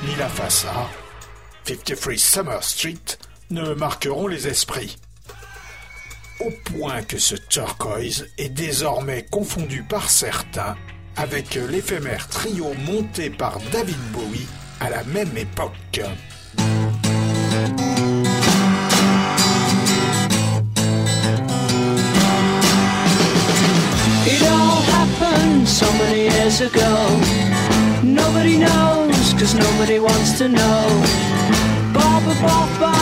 ni 0.06 0.14
la 0.16 0.26
A, 0.26 0.88
53 1.64 2.16
Summer 2.16 2.62
Street, 2.62 3.18
ne 3.50 3.74
marqueront 3.74 4.26
les 4.26 4.46
esprits. 4.48 4.98
Au 6.40 6.50
point 6.64 7.02
que 7.02 7.18
ce 7.18 7.37
turquoise 7.37 8.26
est 8.37 8.50
désormais 8.50 9.24
confondu 9.30 9.82
par 9.82 10.10
certains 10.10 10.76
avec 11.16 11.54
l'éphémère 11.54 12.28
trio 12.28 12.74
monté 12.87 13.30
par 13.30 13.58
David 13.72 14.00
Bowie 14.12 14.46
à 14.80 14.90
la 14.90 15.04
même 15.04 15.37
époque. 15.37 16.02
So 25.66 25.90
many 25.94 26.22
years 26.22 26.61
ago. 26.61 26.92
Nobody 28.03 28.57
knows, 28.59 29.33
cause 29.35 29.55
nobody 29.55 29.98
wants 29.98 30.38
to 30.38 30.48
know. 30.48 30.85
Barbara 31.92 32.35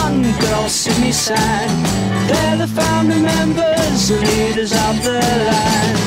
and 0.06 0.40
good 0.40 0.52
old 0.52 0.70
Sydney 0.70 1.12
Sand. 1.12 1.86
They're 2.28 2.58
the 2.58 2.68
founding 2.68 3.22
members, 3.22 4.08
the 4.08 4.18
leaders 4.20 4.72
of 4.72 5.02
the 5.02 5.20
land. 5.48 5.98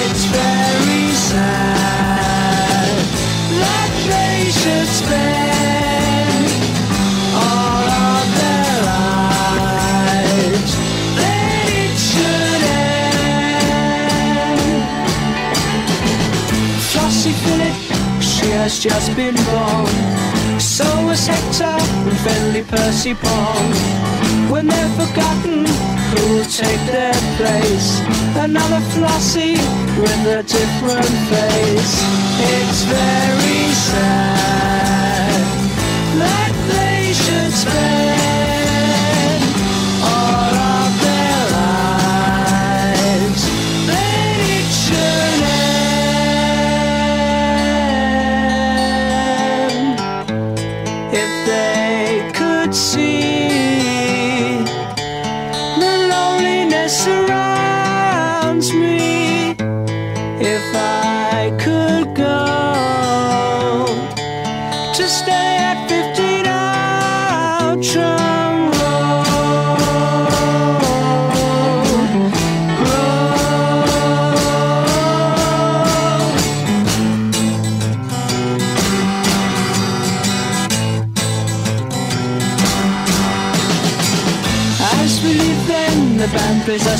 It's 0.00 0.24
very 0.24 1.06
sad 1.30 2.96
that 3.62 3.90
they 4.10 4.50
should 4.50 4.88
spend 4.88 5.75
has 18.66 18.82
just 18.82 19.14
been 19.14 19.36
born. 19.46 19.86
So 20.58 20.86
was 21.06 21.24
Hector 21.24 21.78
and 22.08 22.18
friendly 22.24 22.64
Percy 22.64 23.14
Pong. 23.14 23.70
When 24.50 24.66
they're 24.66 24.94
forgotten, 24.98 25.66
who'll 26.10 26.44
take 26.62 26.82
their 26.90 27.14
place? 27.38 27.88
Another 28.34 28.82
Flossie 28.92 29.58
with 30.02 30.38
a 30.38 30.42
different 30.42 31.14
face. 31.30 31.94
It's 32.54 32.82
very 32.90 33.62
sad 33.92 35.44
that 36.22 36.52
they 36.72 37.12
should 37.12 37.52
spend 37.52 38.15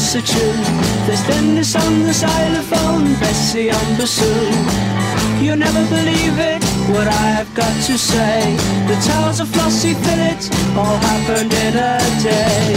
band 0.06 0.14
plays 0.14 0.14
us 0.14 0.14
a 0.14 0.22
tune. 0.22 0.62
There's 1.06 1.26
Dennis 1.26 1.74
on 1.74 2.02
the 2.02 2.12
xylophone, 2.12 3.14
Bessie 3.20 3.70
on 3.70 3.96
bassoon. 3.96 4.52
You'll 5.42 5.56
never 5.56 5.84
believe 5.88 6.38
it, 6.38 6.62
what 6.90 7.08
I 7.08 7.26
have 7.38 7.52
got 7.54 7.74
to 7.86 7.98
say. 7.98 8.56
The 8.86 8.96
tales 9.02 9.40
of 9.40 9.48
Flossie 9.48 9.94
Phillips 9.94 10.50
all 10.76 10.98
happened 10.98 11.52
in 11.52 11.74
a 11.76 11.98
day. 12.22 12.76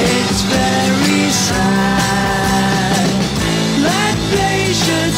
It's 0.00 0.42
very 0.42 1.30
sad 1.30 3.08
that 3.82 4.16
they 4.32 4.72
should 4.72 5.14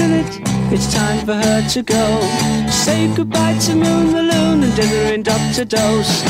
Phillips, 0.00 0.40
it's 0.72 0.88
time 0.94 1.26
for 1.26 1.34
her 1.34 1.60
to 1.68 1.82
go. 1.82 2.04
Say 2.70 3.14
goodbye 3.14 3.58
to 3.66 3.74
Moon 3.74 4.06
the 4.16 4.22
Loon 4.32 4.62
and 4.64 4.74
dinner 4.74 5.12
in 5.12 5.22
Dr. 5.22 5.66
Dose. 5.66 6.22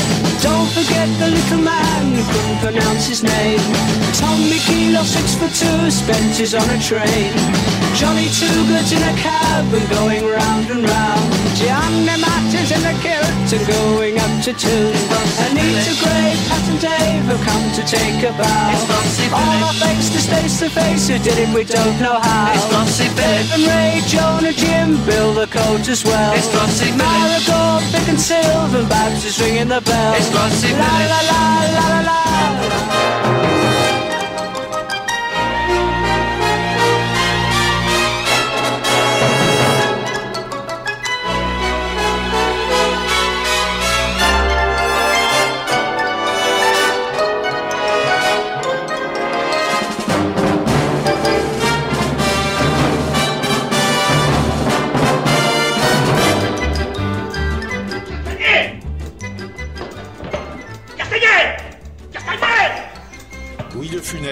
Don't 0.43 0.69
forget 0.75 1.07
the 1.19 1.29
little 1.31 1.63
man 1.63 2.03
who 2.11 2.21
couldn't 2.33 2.59
pronounce 2.59 3.07
his 3.07 3.23
name. 3.23 3.63
Tommy 4.19 4.59
Kilo, 4.67 4.99
oh, 4.99 5.05
six 5.05 5.35
foot 5.35 5.53
two, 5.55 5.89
spent 5.89 6.35
his 6.35 6.53
on 6.53 6.69
a 6.69 6.79
train. 6.83 7.31
Johnny 7.95 8.27
Two 8.39 8.59
Goods 8.67 8.91
in 8.91 9.03
a 9.03 9.15
cab 9.15 9.73
and 9.73 9.89
going 9.89 10.25
round 10.25 10.69
and 10.69 10.83
round. 10.83 11.31
Martins 12.21 12.50
in 12.81 12.95
the 12.95 13.01
carrot 13.01 13.53
and 13.53 13.67
going 13.67 14.17
up 14.17 14.33
to 14.43 14.53
two. 14.53 14.85
Anita 15.45 15.93
Gray, 16.01 16.33
Pat 16.49 16.65
and 16.69 16.79
Dave 16.81 17.25
have 17.29 17.43
come 17.45 17.65
to 17.77 17.83
take 17.85 18.23
a 18.23 18.31
bow. 18.33 19.33
All 19.33 19.63
our 19.67 19.73
thanks 19.73 20.09
to 20.09 20.19
Stace 20.19 20.59
the 20.59 20.69
Face 20.69 21.07
who 21.07 21.17
did 21.19 21.37
it, 21.37 21.49
we 21.53 21.63
don't 21.63 21.99
know 22.01 22.17
how. 22.19 22.53
Dave 23.15 23.51
and 23.53 23.63
Ray, 23.63 24.01
John 24.07 24.45
and 24.45 24.55
Jim, 24.55 25.05
Bill 25.05 25.33
the 25.33 25.47
coach 25.47 25.87
as 25.87 26.03
well. 26.03 26.33
It's 26.35 26.47
Flopsy 26.47 26.91
Marigold, 26.97 27.83
Vic 27.91 28.07
and 28.09 28.19
Sylvan, 28.19 28.87
Babs 28.87 29.25
is 29.25 29.39
ringing 29.39 29.67
the 29.67 29.81
bell. 29.81 30.13
La 30.13 30.93
la 31.11 31.21
la 31.29 31.43
la 31.77 31.87
la 31.87 32.01
la. 32.01 33.30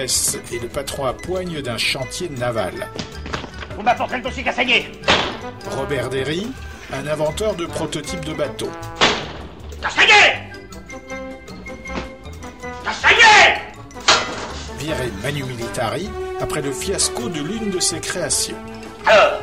Est 0.02 0.62
le 0.62 0.68
patron 0.68 1.04
à 1.04 1.12
poigne 1.12 1.60
d'un 1.60 1.76
chantier 1.76 2.30
naval. 2.30 2.88
Vous 3.76 3.82
m'apporterez 3.82 4.16
le 4.16 4.22
dossier 4.22 4.42
Castagnier 4.42 4.90
Robert 5.72 6.08
Derry, 6.08 6.50
un 6.90 7.06
inventeur 7.06 7.54
de 7.54 7.66
prototypes 7.66 8.24
de 8.24 8.32
bateaux. 8.32 8.70
Castagnier 9.82 10.14
Castagnier 12.82 13.60
Viré 14.78 15.12
Manu 15.22 15.44
Militari 15.44 16.08
après 16.40 16.62
le 16.62 16.72
fiasco 16.72 17.28
de 17.28 17.42
l'une 17.42 17.68
de 17.68 17.78
ses 17.78 18.00
créations. 18.00 18.56
Alors? 19.04 19.42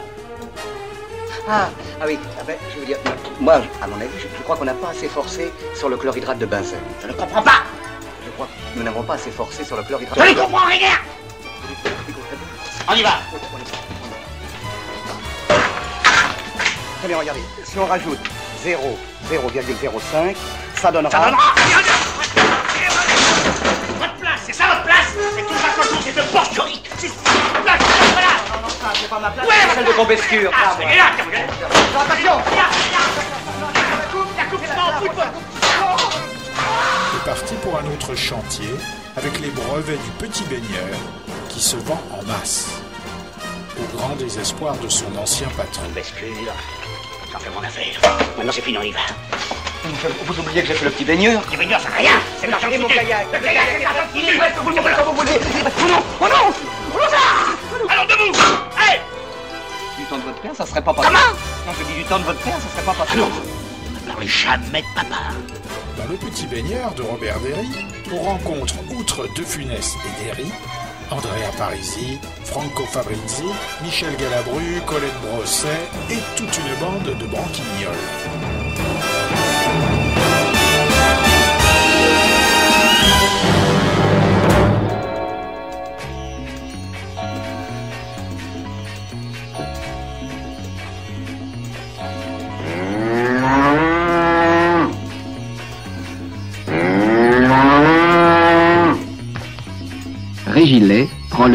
Ah, 1.48 1.70
ah 2.02 2.04
oui, 2.08 2.18
ah 2.40 2.44
ben, 2.48 2.56
je 2.74 2.80
veux 2.80 2.86
dire, 2.88 2.98
moi, 3.40 3.62
à 3.80 3.88
mon 3.88 3.96
avis, 3.98 4.10
je, 4.18 4.24
je 4.36 4.44
crois 4.44 4.58
qu'on 4.58 4.66
n'a 4.66 4.74
pas 4.74 4.90
assez 4.90 5.08
forcé 5.08 5.52
sur 5.76 5.88
le 5.88 5.98
chlorhydrate 5.98 6.40
de 6.40 6.48
benzène. 6.48 6.80
Je 7.00 7.08
ne 7.08 7.14
comprends 7.14 7.44
pas 7.44 7.62
nous 8.78 8.84
n'avons 8.84 9.02
pas 9.04 9.16
assez 9.16 9.32
forcé 9.32 9.64
sur 9.66 9.76
le 9.76 9.82
chlorhydrate 9.84 10.20
Je 10.30 10.34
de 10.34 10.40
comprends 10.40 10.68
rien. 10.68 10.92
On 12.88 12.94
y 12.94 13.02
va. 13.02 13.10
Bien, 17.06 17.18
regardez. 17.18 17.42
Si 17.64 17.80
on 17.80 17.86
rajoute 17.86 18.20
0, 18.64 19.00
0,05, 19.32 20.36
ça 20.76 20.92
donnera... 20.92 21.10
Ça 21.12 21.20
donnera 21.26 21.54
Votre 24.00 24.14
place, 24.16 24.40
c'est 24.46 24.54
ça 24.54 24.66
votre 24.68 24.84
place? 24.84 25.08
C'est 25.36 25.42
tout 25.44 25.54
ça 25.54 25.70
cochon, 25.76 26.02
c'est 26.04 26.16
de 26.16 26.22
porcherie 26.22 26.82
C'est 26.98 27.08
votre 27.08 27.64
place, 27.64 27.80
voilà 28.12 28.28
Non, 28.54 28.62
non, 28.62 28.70
ça, 28.70 28.94
c'est 28.94 29.10
pas 29.10 29.20
ma 29.20 29.30
place, 29.32 29.48
ouais, 29.48 29.54
c'est 29.70 29.76
celle 29.76 29.86
de 29.86 29.92
Combescure. 29.94 30.52
Ah, 30.54 30.76
c'est 30.78 30.86
là, 30.98 31.04
tiens, 31.16 31.26
regardez 31.26 31.54
Attention. 31.98 32.42
La 34.38 34.44
coupe, 34.46 34.62
je 34.64 34.76
m'en 34.76 35.00
fous 35.00 35.08
de 35.08 35.14
votre- 35.16 35.28
est 35.28 35.47
parti 37.28 37.56
pour 37.56 37.78
un 37.78 37.86
autre 37.92 38.16
chantier 38.16 38.70
avec 39.18 39.42
les 39.42 39.50
brevets 39.50 40.00
du 40.02 40.10
petit 40.12 40.46
baigneur 40.46 40.96
qui 41.50 41.60
se 41.60 41.76
vend 41.76 42.02
en 42.18 42.24
masse. 42.24 42.70
Au 43.78 43.98
grand 43.98 44.16
désespoir 44.16 44.78
de 44.78 44.88
son 44.88 45.14
ancien 45.18 45.50
patron. 45.58 45.84
Combescure, 45.88 46.54
j'en 47.30 47.40
fais 47.40 47.50
mon 47.50 47.62
affaire. 47.62 48.00
Maintenant 48.38 48.54
c'est 48.54 48.62
fini, 48.62 48.78
on 48.78 48.82
y 48.82 48.92
va. 48.92 49.02
Vous, 49.84 50.24
vous 50.26 50.40
oubliez 50.40 50.62
que 50.62 50.70
j'ai 50.70 50.74
fait 50.74 50.86
le 50.86 50.92
petit 50.92 51.04
baigneur 51.04 51.42
Les 51.52 51.58
baigneurs, 51.58 51.82
c'est 51.82 52.02
rien 52.02 52.18
C'est 52.40 52.48
l'argent 52.48 52.70
mon 52.80 52.88
kayak. 52.88 53.28
Le 53.34 53.40
kayak, 53.40 53.64
c'est 53.76 53.84
l'argent 53.84 54.08
foutu. 54.64 54.80
Vous 54.80 54.88
le 54.88 54.96
comme 54.96 55.06
vous 55.08 55.22
voulez. 55.22 55.40
Oh 55.66 55.86
non 55.86 56.04
Oh 56.22 56.28
non 56.30 56.54
Oh 56.94 56.98
non 56.98 57.10
ça 57.10 57.94
Alors 57.94 58.08
debout 58.08 58.40
Allez 58.80 59.02
Du 60.00 60.06
temps 60.06 60.18
de 60.18 60.24
votre 60.24 60.40
père, 60.40 60.56
ça 60.56 60.66
serait 60.66 60.82
pas 60.82 60.94
passé. 60.94 61.10
Comment 61.10 61.20
Non, 61.68 61.74
je 61.78 61.84
dis 61.92 62.00
du 62.00 62.06
temps 62.06 62.20
de 62.20 62.24
votre 62.24 62.40
père, 62.40 62.54
ça 62.54 62.70
serait 62.74 62.86
pas 62.86 62.94
passé. 62.94 63.12
Ah 63.16 63.18
non 63.18 63.30
Ne 64.06 64.12
parlez 64.14 64.28
jamais 64.28 64.82
de 64.82 64.88
papa 64.96 65.34
Dans 65.98 66.06
le 66.06 66.16
petit 66.16 66.46
baigneur 66.46 66.94
de 66.94 67.02
Robert 67.02 67.40
Derry, 67.40 67.70
on 68.14 68.18
rencontre, 68.22 68.76
outre 68.98 69.28
De 69.36 69.44
Funès 69.44 69.96
et 70.06 70.26
Derry, 70.26 70.52
Andrea 71.10 71.52
Parisi, 71.58 72.20
Franco 72.44 72.84
Fabrizi, 72.84 73.44
Michel 73.84 74.16
Galabru, 74.18 74.82
Colette 74.86 75.20
Brosset 75.22 75.68
et 76.12 76.20
toute 76.36 76.56
une 76.58 76.80
bande 76.80 77.18
de 77.18 77.26
branquignoles. 77.26 77.96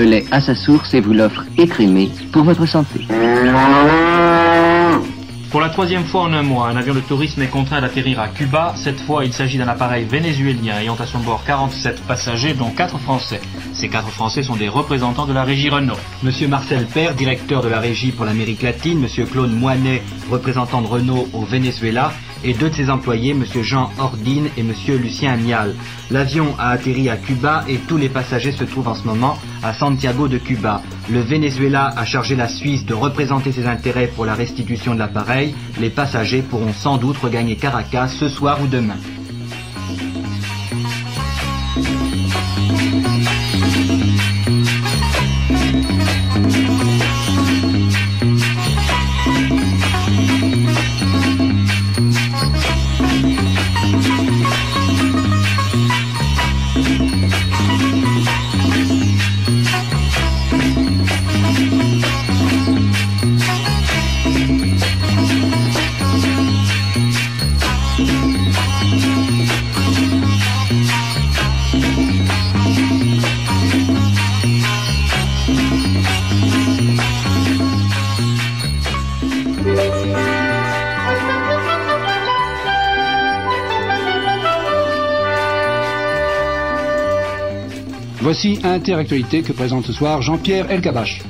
Le 0.03 0.11
lait 0.11 0.25
à 0.33 0.41
sa 0.41 0.55
source 0.55 0.95
et 0.95 1.01
vous 1.01 1.13
l'offre 1.13 1.45
écrémé 1.57 2.11
pour 2.33 2.43
votre 2.43 2.67
santé. 2.67 3.07
Pour 5.51 5.61
la 5.61 5.69
troisième 5.69 6.05
fois 6.05 6.23
en 6.23 6.33
un 6.33 6.43
mois, 6.43 6.69
un 6.69 6.77
avion 6.77 6.95
de 6.95 7.01
tourisme 7.01 7.43
est 7.43 7.49
contraint 7.49 7.81
d'atterrir 7.81 8.19
à 8.19 8.29
Cuba. 8.29 8.73
Cette 8.75 9.01
fois, 9.01 9.25
il 9.25 9.33
s'agit 9.33 9.59
d'un 9.59 9.69
appareil 9.69 10.05
vénézuélien 10.05 10.79
ayant 10.81 10.97
à 10.99 11.07
son 11.07 11.19
bord 11.19 11.45
47 11.47 12.01
passagers, 12.03 12.55
dont 12.55 12.71
4 12.71 12.99
Français. 12.99 13.41
Ces 13.75 13.89
4 13.89 14.09
Français 14.09 14.43
sont 14.43 14.57
des 14.57 14.69
représentants 14.69 15.27
de 15.27 15.35
la 15.35 15.45
régie 15.45 15.69
Renault. 15.69 15.99
Monsieur 16.23 16.49
Marcel 16.49 16.87
Père, 16.87 17.15
directeur 17.15 17.63
de 17.63 17.69
la 17.69 17.79
régie 17.79 18.13
pour 18.13 18.25
l'Amérique 18.25 18.63
latine, 18.63 18.99
Monsieur 18.99 19.27
Claude 19.27 19.53
Moinet, 19.53 20.03
représentant 20.31 20.81
de 20.81 20.87
Renault 20.87 21.29
au 21.35 21.45
Venezuela, 21.45 22.13
et 22.45 22.55
deux 22.55 22.71
de 22.71 22.75
ses 22.75 22.91
employés, 22.91 23.35
Monsieur 23.35 23.63
Jean 23.63 23.91
Ordine 23.99 24.49
et 24.57 24.63
Monsieur 24.63 24.97
Lucien 24.97 25.33
Amial. 25.33 25.75
L'avion 26.11 26.55
a 26.59 26.71
atterri 26.71 27.09
à 27.09 27.17
Cuba 27.17 27.65
et 27.69 27.77
tous 27.77 27.97
les 27.97 28.09
passagers 28.09 28.53
se 28.53 28.65
trouvent 28.65 28.89
en 28.89 28.95
ce 28.95 29.07
moment 29.07 29.39
à 29.63 29.73
Santiago 29.73 30.29
de 30.29 30.39
Cuba. 30.39 30.83
Le 31.11 31.21
Venezuela 31.21 31.93
a 31.97 32.05
chargé 32.05 32.35
la 32.37 32.49
Suisse 32.49 32.85
de 32.85 32.95
représenter 32.95 33.53
ses 33.53 33.67
intérêts 33.67 34.09
pour 34.09 34.25
la 34.25 34.35
restitution 34.35 34.95
de 34.95 34.99
l'appareil. 34.99 35.55
Les 35.81 35.91
passagers 35.91 36.43
pourront 36.43 36.73
sans 36.73 36.97
doute 36.97 37.19
regagner 37.19 37.57
Caracas 37.57 38.09
ce 38.09 38.29
soir 38.29 38.59
ou 38.63 38.67
demain. 38.67 38.97
Voici 88.33 88.59
Interactualité 88.65 89.43
que 89.43 89.53
présente 89.53 89.85
ce 89.85 89.93
soir 89.93 90.23
Jean-Pierre 90.23 90.71
Elkabach. 90.71 91.21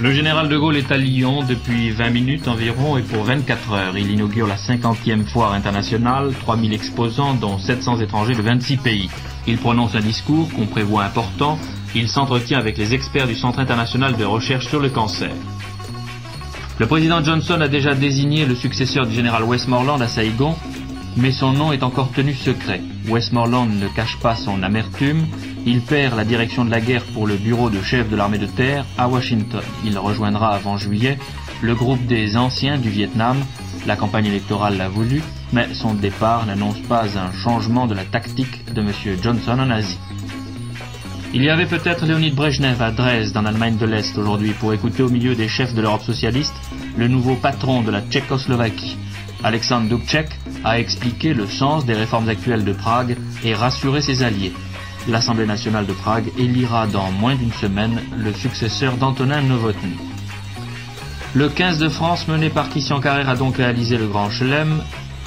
Le 0.00 0.10
général 0.10 0.48
de 0.48 0.56
Gaulle 0.56 0.78
est 0.78 0.90
à 0.90 0.96
Lyon 0.96 1.42
depuis 1.46 1.90
20 1.90 2.08
minutes 2.08 2.48
environ 2.48 2.96
et 2.96 3.02
pour 3.02 3.24
24 3.24 3.72
heures. 3.74 3.98
Il 3.98 4.10
inaugure 4.10 4.46
la 4.46 4.56
50e 4.56 5.26
foire 5.26 5.52
internationale, 5.52 6.32
3000 6.40 6.72
exposants 6.72 7.34
dont 7.34 7.58
700 7.58 8.00
étrangers 8.00 8.34
de 8.34 8.40
26 8.40 8.78
pays. 8.78 9.10
Il 9.46 9.58
prononce 9.58 9.94
un 9.94 10.00
discours 10.00 10.48
qu'on 10.54 10.64
prévoit 10.64 11.04
important. 11.04 11.58
Il 11.94 12.08
s'entretient 12.08 12.58
avec 12.58 12.78
les 12.78 12.94
experts 12.94 13.26
du 13.26 13.34
Centre 13.34 13.58
international 13.58 14.16
de 14.16 14.24
recherche 14.24 14.66
sur 14.68 14.80
le 14.80 14.88
cancer. 14.88 15.32
Le 16.78 16.86
président 16.86 17.22
Johnson 17.22 17.60
a 17.60 17.68
déjà 17.68 17.94
désigné 17.94 18.46
le 18.46 18.54
successeur 18.54 19.06
du 19.06 19.14
général 19.14 19.42
Westmoreland 19.42 20.00
à 20.00 20.08
Saïgon, 20.08 20.56
mais 21.18 21.32
son 21.32 21.52
nom 21.52 21.70
est 21.70 21.82
encore 21.82 22.10
tenu 22.12 22.32
secret. 22.32 22.80
Westmoreland 23.08 23.66
ne 23.66 23.88
cache 23.88 24.16
pas 24.20 24.36
son 24.36 24.62
amertume. 24.62 25.26
Il 25.66 25.80
perd 25.80 26.16
la 26.16 26.24
direction 26.24 26.64
de 26.64 26.70
la 26.70 26.80
guerre 26.80 27.04
pour 27.04 27.26
le 27.26 27.36
bureau 27.36 27.70
de 27.70 27.80
chef 27.80 28.10
de 28.10 28.16
l'armée 28.16 28.38
de 28.38 28.46
terre 28.46 28.84
à 28.98 29.08
Washington. 29.08 29.62
Il 29.84 29.98
rejoindra 29.98 30.54
avant 30.54 30.76
juillet 30.76 31.18
le 31.62 31.74
groupe 31.74 32.04
des 32.06 32.36
anciens 32.36 32.76
du 32.76 32.90
Vietnam. 32.90 33.38
La 33.86 33.96
campagne 33.96 34.26
électorale 34.26 34.76
l'a 34.76 34.88
voulu, 34.88 35.22
Mais 35.52 35.72
son 35.72 35.94
départ 35.94 36.44
n'annonce 36.44 36.80
pas 36.80 37.04
un 37.18 37.32
changement 37.32 37.86
de 37.86 37.94
la 37.94 38.04
tactique 38.04 38.72
de 38.74 38.82
M. 38.82 38.92
Johnson 39.22 39.58
en 39.58 39.70
Asie. 39.70 39.98
Il 41.32 41.42
y 41.42 41.48
avait 41.48 41.66
peut-être 41.66 42.04
Léonid 42.04 42.34
Brejnev 42.34 42.82
à 42.82 42.90
Dresde, 42.90 43.36
en 43.36 43.46
Allemagne 43.46 43.76
de 43.76 43.86
l'Est, 43.86 44.16
aujourd'hui, 44.18 44.52
pour 44.52 44.72
écouter 44.72 45.02
au 45.02 45.08
milieu 45.08 45.34
des 45.34 45.48
chefs 45.48 45.74
de 45.74 45.80
l'Europe 45.80 46.02
socialiste 46.02 46.54
le 46.96 47.08
nouveau 47.08 47.36
patron 47.36 47.82
de 47.82 47.90
la 47.90 48.02
Tchécoslovaquie. 48.02 48.96
Alexandre 49.42 49.88
Dubček 49.88 50.28
a 50.62 50.78
expliqué 50.78 51.34
le 51.34 51.46
sens 51.46 51.86
des 51.86 51.94
réformes 51.94 52.28
actuelles 52.28 52.64
de 52.64 52.72
Prague 52.72 53.16
et 53.42 53.54
rassuré 53.54 54.00
ses 54.00 54.22
alliés. 54.22 54.52
L'Assemblée 55.08 55.44
nationale 55.44 55.86
de 55.86 55.92
Prague 55.92 56.32
élira 56.38 56.86
dans 56.86 57.10
moins 57.10 57.34
d'une 57.34 57.52
semaine 57.52 58.00
le 58.16 58.32
successeur 58.32 58.96
d'Antonin 58.96 59.42
Novotny. 59.42 59.96
Le 61.34 61.48
15 61.48 61.78
de 61.78 61.88
France 61.90 62.26
mené 62.26 62.48
par 62.48 62.70
Christian 62.70 63.00
Carrère 63.00 63.28
a 63.28 63.36
donc 63.36 63.56
réalisé 63.56 63.98
le 63.98 64.06
Grand 64.06 64.30
Chelem. 64.30 64.82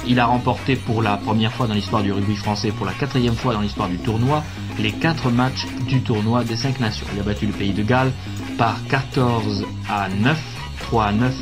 Il 0.06 0.18
a 0.18 0.26
remporté 0.26 0.74
pour 0.74 1.00
la 1.00 1.16
première 1.16 1.52
fois 1.52 1.66
dans 1.68 1.74
l'histoire 1.74 2.02
du 2.02 2.10
rugby 2.10 2.34
français, 2.34 2.72
pour 2.72 2.86
la 2.86 2.92
quatrième 2.92 3.36
fois 3.36 3.52
dans 3.52 3.60
l'histoire 3.60 3.88
du 3.88 3.98
tournoi, 3.98 4.42
les 4.78 4.90
quatre 4.90 5.30
matchs 5.30 5.66
du 5.86 6.00
tournoi 6.00 6.42
des 6.42 6.56
cinq 6.56 6.80
nations. 6.80 7.06
Il 7.14 7.20
a 7.20 7.22
battu 7.22 7.46
le 7.46 7.52
pays 7.52 7.72
de 7.72 7.82
Galles 7.82 8.12
par 8.56 8.78
14 8.88 9.64
à 9.88 10.08
9, 10.08 10.38
3 10.80 11.04
à 11.04 11.12
9 11.12 11.34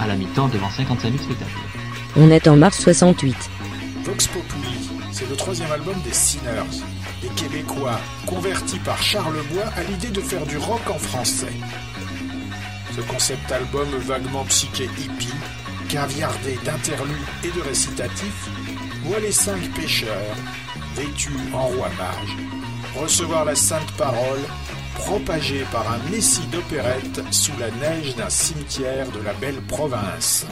à 0.00 0.06
la 0.06 0.16
mi-temps 0.16 0.48
devant 0.48 0.70
55 0.70 1.10
000 1.10 1.22
spectateurs. 1.22 1.54
On 2.16 2.30
est 2.30 2.48
en 2.48 2.56
mars 2.56 2.80
68. 2.80 3.36
Vox 4.04 4.26
Populi, 4.28 4.90
c'est 5.12 5.28
le 5.28 5.36
troisième 5.36 5.70
album 5.70 5.94
des 6.04 6.12
Sinners, 6.12 6.82
des 7.22 7.28
Québécois 7.28 8.00
convertis 8.26 8.78
par 8.78 9.02
Charles 9.02 9.42
Bois 9.52 9.66
à 9.76 9.82
l'idée 9.82 10.10
de 10.10 10.20
faire 10.20 10.46
du 10.46 10.56
rock 10.56 10.82
en 10.88 10.98
français. 10.98 11.52
Ce 12.94 13.00
concept 13.02 13.50
album 13.52 13.88
vaguement 13.98 14.44
psyché 14.44 14.84
hippie, 14.98 15.34
caviardé 15.88 16.58
d'interludes 16.64 17.14
et 17.44 17.50
de 17.50 17.60
récitatifs, 17.60 18.48
voit 19.04 19.20
les 19.20 19.32
cinq 19.32 19.60
pêcheurs, 19.74 20.36
vêtus 20.94 21.30
en 21.52 21.66
roi 21.66 21.88
mage, 21.98 22.36
recevoir 23.00 23.44
la 23.44 23.54
sainte 23.54 23.90
parole 23.92 24.40
propagée 24.94 25.64
par 25.72 25.90
un 25.92 26.10
messie 26.10 26.46
d'opérette 26.52 27.22
sous 27.30 27.56
la 27.58 27.70
neige 27.70 28.16
d'un 28.16 28.30
cimetière 28.30 29.10
de 29.10 29.20
la 29.20 29.32
belle 29.34 29.60
province. 29.62 30.46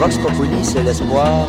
Vox 0.00 0.16
Populi, 0.16 0.64
c'est 0.64 0.82
l'espoir 0.82 1.46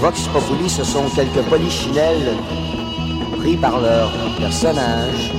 Vox 0.00 0.28
Populi, 0.28 0.70
ce 0.70 0.84
sont 0.84 1.08
quelques 1.14 1.42
polichinelles 1.48 2.36
pris 3.38 3.56
par 3.56 3.80
leur 3.80 4.10
personnage. 4.38 5.32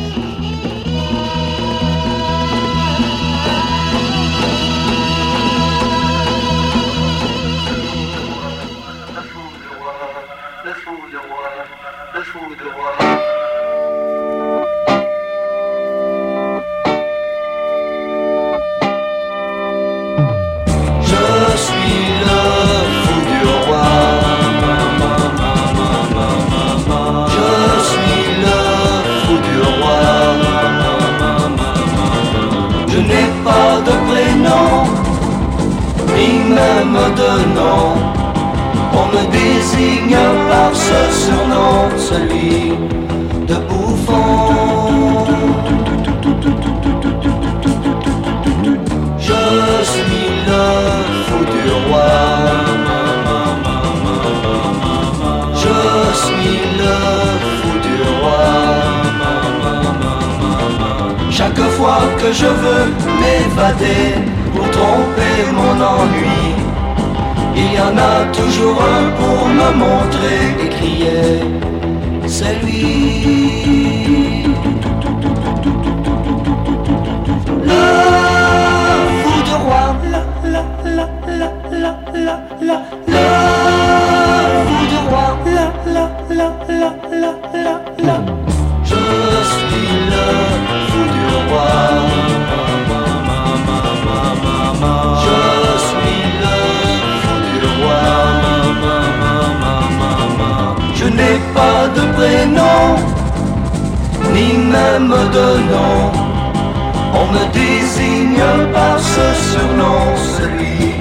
On 107.14 107.28
me 107.34 107.51
désigne 107.53 108.72
par 108.74 108.99
ce 108.99 109.34
surnom, 109.51 110.16
celui 110.38 110.93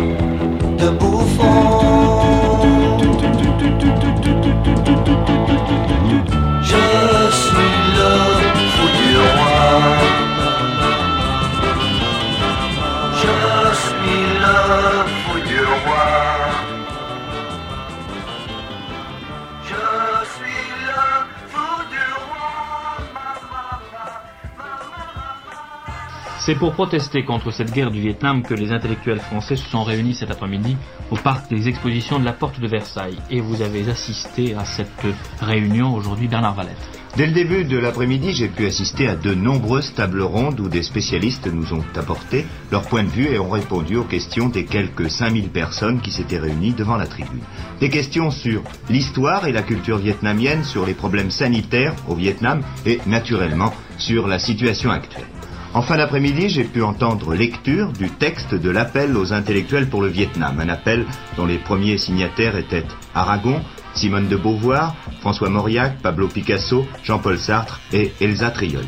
C'est 26.48 26.54
pour 26.54 26.72
protester 26.72 27.24
contre 27.24 27.50
cette 27.50 27.74
guerre 27.74 27.90
du 27.90 28.00
Vietnam 28.00 28.42
que 28.42 28.54
les 28.54 28.72
intellectuels 28.72 29.20
français 29.20 29.54
se 29.54 29.68
sont 29.68 29.84
réunis 29.84 30.14
cet 30.14 30.30
après-midi 30.30 30.78
au 31.10 31.16
parc 31.16 31.50
des 31.50 31.68
expositions 31.68 32.18
de 32.18 32.24
la 32.24 32.32
Porte 32.32 32.58
de 32.58 32.66
Versailles. 32.66 33.18
Et 33.30 33.42
vous 33.42 33.60
avez 33.60 33.86
assisté 33.90 34.54
à 34.54 34.64
cette 34.64 35.06
réunion 35.42 35.94
aujourd'hui, 35.94 36.26
Bernard 36.26 36.54
Valette. 36.54 36.78
Dès 37.18 37.26
le 37.26 37.34
début 37.34 37.64
de 37.64 37.76
l'après-midi, 37.76 38.32
j'ai 38.32 38.48
pu 38.48 38.64
assister 38.64 39.08
à 39.08 39.14
de 39.14 39.34
nombreuses 39.34 39.92
tables 39.92 40.22
rondes 40.22 40.58
où 40.60 40.70
des 40.70 40.82
spécialistes 40.82 41.52
nous 41.52 41.74
ont 41.74 41.84
apporté 41.94 42.46
leur 42.72 42.88
point 42.88 43.04
de 43.04 43.10
vue 43.10 43.26
et 43.26 43.38
ont 43.38 43.50
répondu 43.50 43.96
aux 43.96 44.04
questions 44.04 44.48
des 44.48 44.64
quelques 44.64 45.10
5000 45.10 45.50
personnes 45.50 46.00
qui 46.00 46.10
s'étaient 46.10 46.38
réunies 46.38 46.72
devant 46.72 46.96
la 46.96 47.06
tribune. 47.06 47.42
Des 47.78 47.90
questions 47.90 48.30
sur 48.30 48.62
l'histoire 48.88 49.46
et 49.46 49.52
la 49.52 49.60
culture 49.60 49.98
vietnamienne, 49.98 50.64
sur 50.64 50.86
les 50.86 50.94
problèmes 50.94 51.30
sanitaires 51.30 51.94
au 52.08 52.14
Vietnam 52.14 52.62
et 52.86 53.00
naturellement 53.06 53.74
sur 53.98 54.26
la 54.26 54.38
situation 54.38 54.90
actuelle. 54.90 55.26
En 55.74 55.82
fin 55.82 55.98
d'après-midi, 55.98 56.48
j'ai 56.48 56.64
pu 56.64 56.82
entendre 56.82 57.34
lecture 57.34 57.92
du 57.92 58.08
texte 58.08 58.54
de 58.54 58.70
l'appel 58.70 59.16
aux 59.16 59.34
intellectuels 59.34 59.88
pour 59.88 60.00
le 60.00 60.08
Vietnam, 60.08 60.58
un 60.60 60.68
appel 60.70 61.04
dont 61.36 61.44
les 61.44 61.58
premiers 61.58 61.98
signataires 61.98 62.56
étaient 62.56 62.86
Aragon, 63.14 63.60
Simone 63.94 64.28
de 64.28 64.36
Beauvoir, 64.36 64.96
François 65.20 65.50
Mauriac, 65.50 65.98
Pablo 66.02 66.28
Picasso, 66.28 66.86
Jean-Paul 67.04 67.38
Sartre 67.38 67.80
et 67.92 68.12
Elsa 68.20 68.50
Triol. 68.50 68.86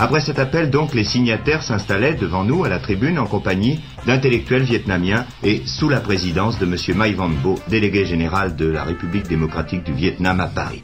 Après 0.00 0.20
cet 0.20 0.38
appel, 0.38 0.70
donc, 0.70 0.94
les 0.94 1.04
signataires 1.04 1.62
s'installaient 1.62 2.14
devant 2.14 2.44
nous 2.44 2.64
à 2.64 2.68
la 2.68 2.78
tribune 2.78 3.18
en 3.18 3.26
compagnie 3.26 3.80
d'intellectuels 4.06 4.62
vietnamiens 4.62 5.24
et 5.42 5.62
sous 5.66 5.88
la 5.88 6.00
présidence 6.00 6.58
de 6.58 6.66
M. 6.66 6.98
Mai 6.98 7.14
Van 7.14 7.28
Bo, 7.28 7.58
délégué 7.68 8.06
général 8.06 8.54
de 8.56 8.66
la 8.66 8.84
République 8.84 9.28
démocratique 9.28 9.84
du 9.84 9.92
Vietnam 9.92 10.40
à 10.40 10.46
Paris. 10.46 10.82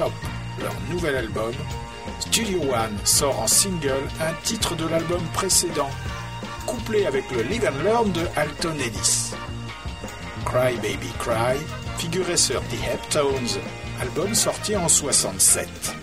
Leur 0.00 0.72
nouvel 0.90 1.14
album, 1.16 1.52
Studio 2.20 2.60
One 2.62 2.96
sort 3.04 3.38
en 3.38 3.46
single 3.46 4.08
un 4.20 4.32
titre 4.44 4.74
de 4.74 4.86
l'album 4.86 5.20
précédent, 5.34 5.90
couplé 6.64 7.04
avec 7.04 7.30
le 7.30 7.42
Live 7.42 7.68
and 7.68 7.82
Learn 7.84 8.12
de 8.12 8.22
Alton 8.36 8.76
Ellis. 8.78 9.34
Cry 10.46 10.76
Baby 10.76 11.12
Cry 11.18 11.58
figurait 11.98 12.38
sur 12.38 12.62
The 12.62 12.94
Heptones, 12.94 13.60
album 14.00 14.34
sorti 14.34 14.74
en 14.74 14.88
67. 14.88 15.99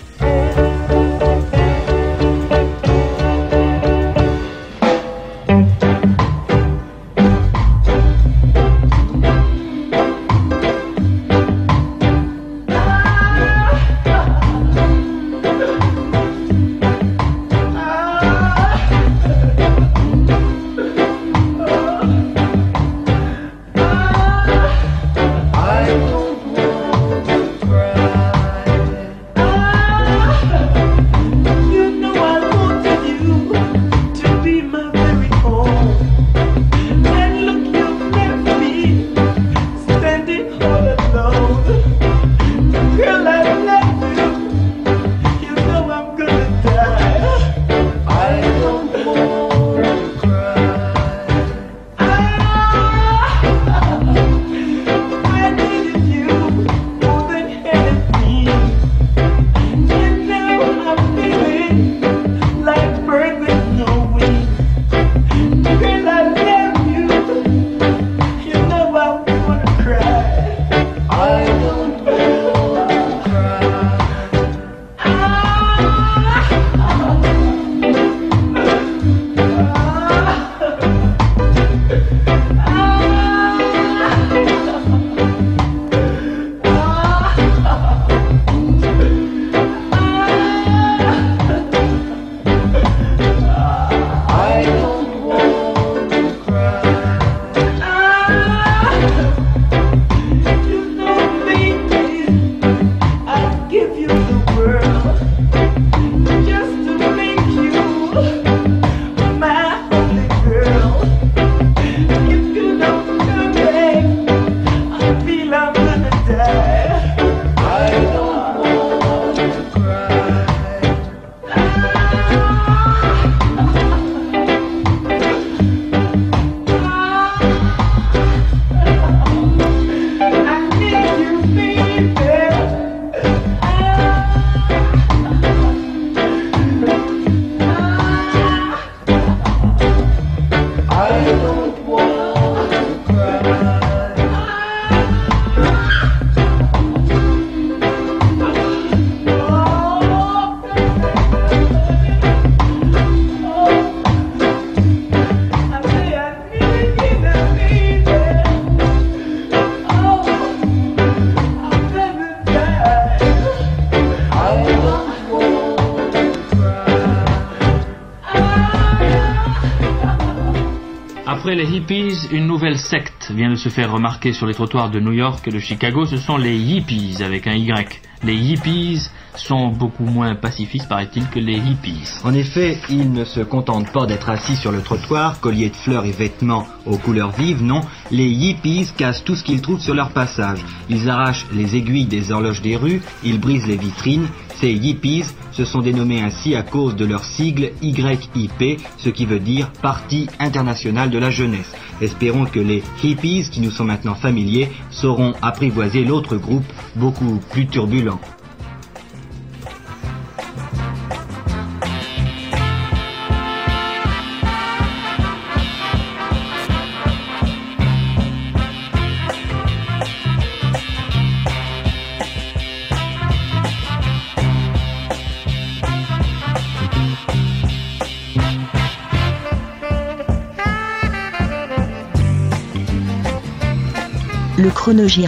Après 171.48 171.64
les 171.64 171.78
hippies, 171.78 172.28
une 172.34 172.46
nouvelle 172.46 172.78
secte 172.78 173.32
vient 173.34 173.50
de 173.50 173.56
se 173.56 173.70
faire 173.70 173.94
remarquer 173.94 174.34
sur 174.34 174.46
les 174.48 174.54
trottoirs 174.54 174.92
de 174.92 175.00
New 175.00 175.14
York 175.14 175.48
et 175.48 175.50
de 175.50 175.60
Chicago. 175.60 176.06
Ce 176.06 176.18
sont 176.18 176.36
les 176.36 176.58
hippies 176.58 177.24
avec 177.24 177.48
un 177.48 177.54
Y. 177.54 178.02
Les 178.26 178.36
hippies 178.36 179.10
sont 179.38 179.70
beaucoup 179.70 180.06
moins 180.06 180.36
pacifistes, 180.36 180.88
paraît-il, 180.90 181.28
que 181.30 181.40
les 181.40 181.58
hippies. 181.58 182.04
En 182.24 182.34
effet, 182.34 182.78
ils 182.90 183.12
ne 183.12 183.24
se 183.24 183.40
contentent 183.40 183.92
pas 183.92 184.06
d'être 184.06 184.30
assis 184.30 184.56
sur 184.56 184.72
le 184.72 184.82
trottoir, 184.82 185.40
colliers 185.40 185.70
de 185.70 185.76
fleurs 185.76 186.06
et 186.06 186.12
vêtements 186.12 186.68
aux 186.86 186.98
couleurs 186.98 187.32
vives, 187.32 187.64
non. 187.64 187.82
Les 188.12 188.28
hippies 188.28 188.88
cassent 188.98 189.24
tout 189.24 189.36
ce 189.36 189.44
qu'ils 189.44 189.62
trouvent 189.62 189.82
sur 189.82 189.94
leur 189.94 190.12
passage. 190.12 190.66
Ils 190.90 191.10
arrachent 191.10 191.46
les 191.54 191.76
aiguilles 191.76 192.06
des 192.06 192.32
horloges 192.32 192.62
des 192.62 192.76
rues, 192.76 193.02
ils 193.24 193.40
brisent 193.40 193.68
les 193.68 193.78
vitrines. 193.78 194.28
Ces 194.60 194.72
hippies 194.72 195.26
se 195.52 195.66
sont 195.66 195.82
dénommés 195.82 196.22
ainsi 196.22 196.56
à 196.56 196.64
cause 196.64 196.96
de 196.96 197.06
leur 197.06 197.24
sigle 197.24 197.72
YIP, 197.82 198.82
ce 198.98 199.10
qui 199.10 199.26
veut 199.26 199.40
dire 199.40 199.72
Parti 199.82 200.28
international 200.40 201.10
de 201.10 201.20
la 201.20 201.30
jeunesse. 201.30 201.72
Espérons 202.02 202.46
que 202.46 202.60
les 202.60 202.84
hippies, 203.04 203.50
qui 203.52 203.62
nous 203.62 203.72
sont 203.72 203.86
maintenant 203.86 204.16
familiers, 204.16 204.72
sauront 204.92 205.34
apprivoiser 205.42 206.04
l'autre 206.04 206.38
groupe, 206.38 206.66
beaucoup 206.96 207.40
plus 207.52 207.68
turbulent. 207.68 208.20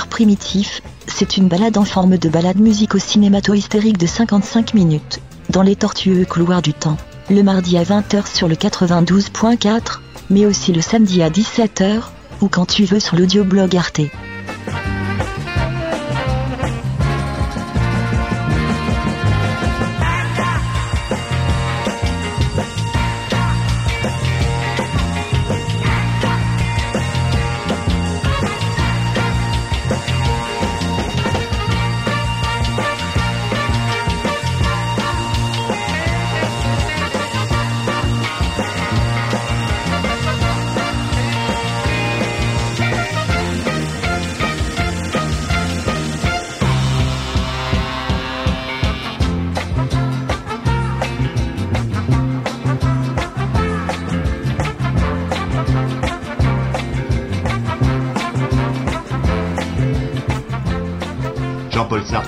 Primitif, 0.10 0.82
C'est 1.08 1.38
une 1.38 1.48
balade 1.48 1.78
en 1.78 1.86
forme 1.86 2.18
de 2.18 2.28
balade 2.28 2.60
musico-cinémato-hystérique 2.60 4.00
de 4.00 4.08
55 4.08 4.74
minutes, 4.74 5.20
dans 5.52 5.62
les 5.62 5.76
tortueux 5.76 6.26
couloirs 6.26 6.64
du 6.64 6.74
temps, 6.74 6.98
le 7.30 7.44
mardi 7.44 7.78
à 7.78 7.84
20h 7.84 8.26
sur 8.34 8.48
le 8.48 8.56
92.4, 8.56 10.00
mais 10.32 10.48
aussi 10.48 10.74
le 10.74 10.82
samedi 10.82 11.22
à 11.22 11.30
17h, 11.30 12.02
ou 12.42 12.48
quand 12.48 12.66
tu 12.66 12.86
veux 12.86 13.00
sur 13.00 13.16
l'audioblog 13.16 13.76
Arte. 13.76 14.02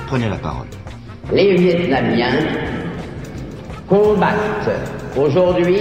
Prenez 0.08 0.30
la 0.30 0.36
parole. 0.36 0.68
Les 1.32 1.56
Vietnamiens 1.56 2.40
combattent 3.88 4.70
aujourd'hui 5.16 5.80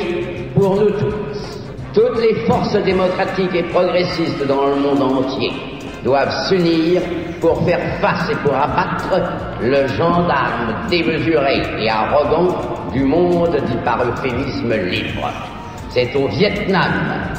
pour 0.55 0.76
nous 0.76 0.91
tous. 0.91 1.59
Toutes 1.93 2.20
les 2.20 2.34
forces 2.47 2.76
démocratiques 2.84 3.55
et 3.55 3.64
progressistes 3.64 4.47
dans 4.47 4.66
le 4.68 4.76
monde 4.76 5.03
entier 5.03 5.51
doivent 6.05 6.49
s'unir 6.49 7.03
pour 7.41 7.64
faire 7.64 7.80
face 8.01 8.30
et 8.30 8.36
pour 8.36 8.55
abattre 8.55 9.11
le 9.61 9.86
gendarme 9.88 10.88
démesuré 10.88 11.62
et 11.80 11.91
arrogant 11.91 12.57
du 12.93 13.03
monde 13.03 13.57
dit 13.66 13.78
par 13.84 13.99
euphémisme 14.07 14.72
libre. 14.72 15.30
C'est 15.91 16.14
au 16.14 16.28
Vietnam 16.28 16.93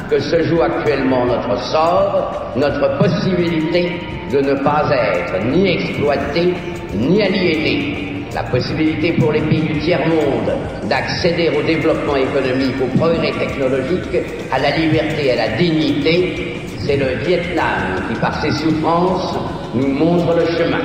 que 0.09 0.19
se 0.19 0.43
joue 0.43 0.61
actuellement 0.61 1.25
notre 1.25 1.57
sort, 1.59 2.51
notre 2.57 2.97
possibilité 2.97 4.01
de 4.31 4.39
ne 4.39 4.53
pas 4.63 4.89
être 4.91 5.45
ni 5.45 5.67
exploité 5.67 6.53
ni 6.93 7.21
aliéné. 7.21 8.25
La 8.33 8.43
possibilité 8.43 9.11
pour 9.13 9.33
les 9.33 9.41
pays 9.41 9.61
du 9.61 9.79
tiers-monde 9.79 10.53
d'accéder 10.89 11.49
au 11.49 11.61
développement 11.63 12.15
économique, 12.15 12.75
au 12.81 12.97
progrès 12.97 13.31
technologique, 13.33 14.23
à 14.51 14.59
la 14.59 14.77
liberté, 14.77 15.31
à 15.31 15.35
la 15.35 15.57
dignité, 15.57 16.55
c'est 16.79 16.97
le 16.97 17.25
Vietnam 17.25 18.07
qui, 18.07 18.19
par 18.19 18.41
ses 18.41 18.51
souffrances, 18.51 19.35
nous 19.75 19.87
montre 19.87 20.33
le 20.35 20.45
chemin. 20.57 20.79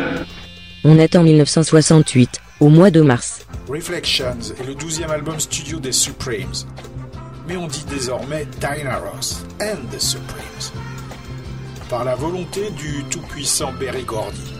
On 0.84 0.98
est 0.98 1.14
en 1.14 1.22
1968, 1.22 2.40
au 2.60 2.68
mois 2.68 2.90
de 2.90 3.00
mars. 3.00 3.46
Reflections 3.68 4.38
est 4.60 4.66
le 4.66 4.74
douzième 4.74 5.10
album 5.10 5.38
studio 5.38 5.78
des 5.78 5.92
Supremes. 5.92 6.66
Mais 7.48 7.56
on 7.56 7.68
dit 7.68 7.84
désormais 7.88 8.46
Diana 8.60 8.98
Ross 8.98 9.44
and 9.60 9.86
the 9.92 10.00
Supremes. 10.00 10.95
Par 11.88 12.04
la 12.04 12.16
volonté 12.16 12.70
du 12.72 13.04
tout-puissant 13.04 13.72
Berry 13.72 14.02
Gordy. 14.02 14.54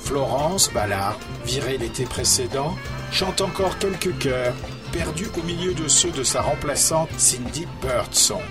Florence 0.00 0.72
Ballard, 0.72 1.16
virée 1.44 1.78
l'été 1.78 2.04
précédent, 2.06 2.74
chante 3.12 3.40
encore 3.40 3.78
quelques 3.78 4.18
chœurs, 4.18 4.54
perdus 4.90 5.28
au 5.38 5.42
milieu 5.44 5.74
de 5.74 5.86
ceux 5.86 6.10
de 6.10 6.24
sa 6.24 6.42
remplaçante 6.42 7.10
Cindy 7.16 7.66
Birdsong. 7.80 8.42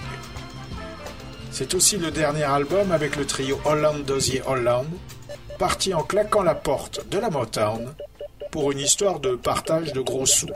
C'est 1.52 1.74
aussi 1.74 1.98
le 1.98 2.10
dernier 2.10 2.44
album 2.44 2.94
avec 2.94 3.18
le 3.18 3.26
trio 3.26 3.60
Holland 3.66 4.06
Dozier 4.06 4.42
Holland, 4.48 4.88
parti 5.60 5.94
en 5.94 6.04
claquant 6.04 6.44
la 6.44 6.56
porte 6.56 7.10
de 7.10 7.18
la 7.18 7.30
Motown 7.30 7.94
pour 8.52 8.72
une 8.72 8.80
histoire 8.80 9.20
de 9.20 9.36
partage 9.36 9.92
de 9.92 10.00
gros 10.00 10.26
sous. 10.26 10.48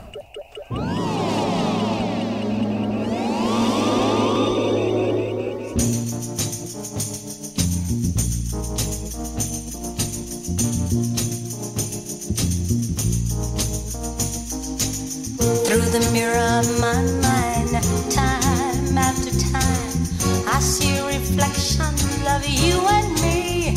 Of 16.62 16.80
my 16.80 17.02
mind, 17.22 17.70
time 18.10 18.98
after 18.98 19.30
time, 19.50 20.46
I 20.46 20.60
see 20.60 21.00
reflections 21.00 22.04
of 22.34 22.46
you 22.48 22.78
and 22.96 23.20
me. 23.20 23.74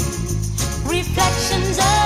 Reflections 0.86 1.80
of 1.80 2.05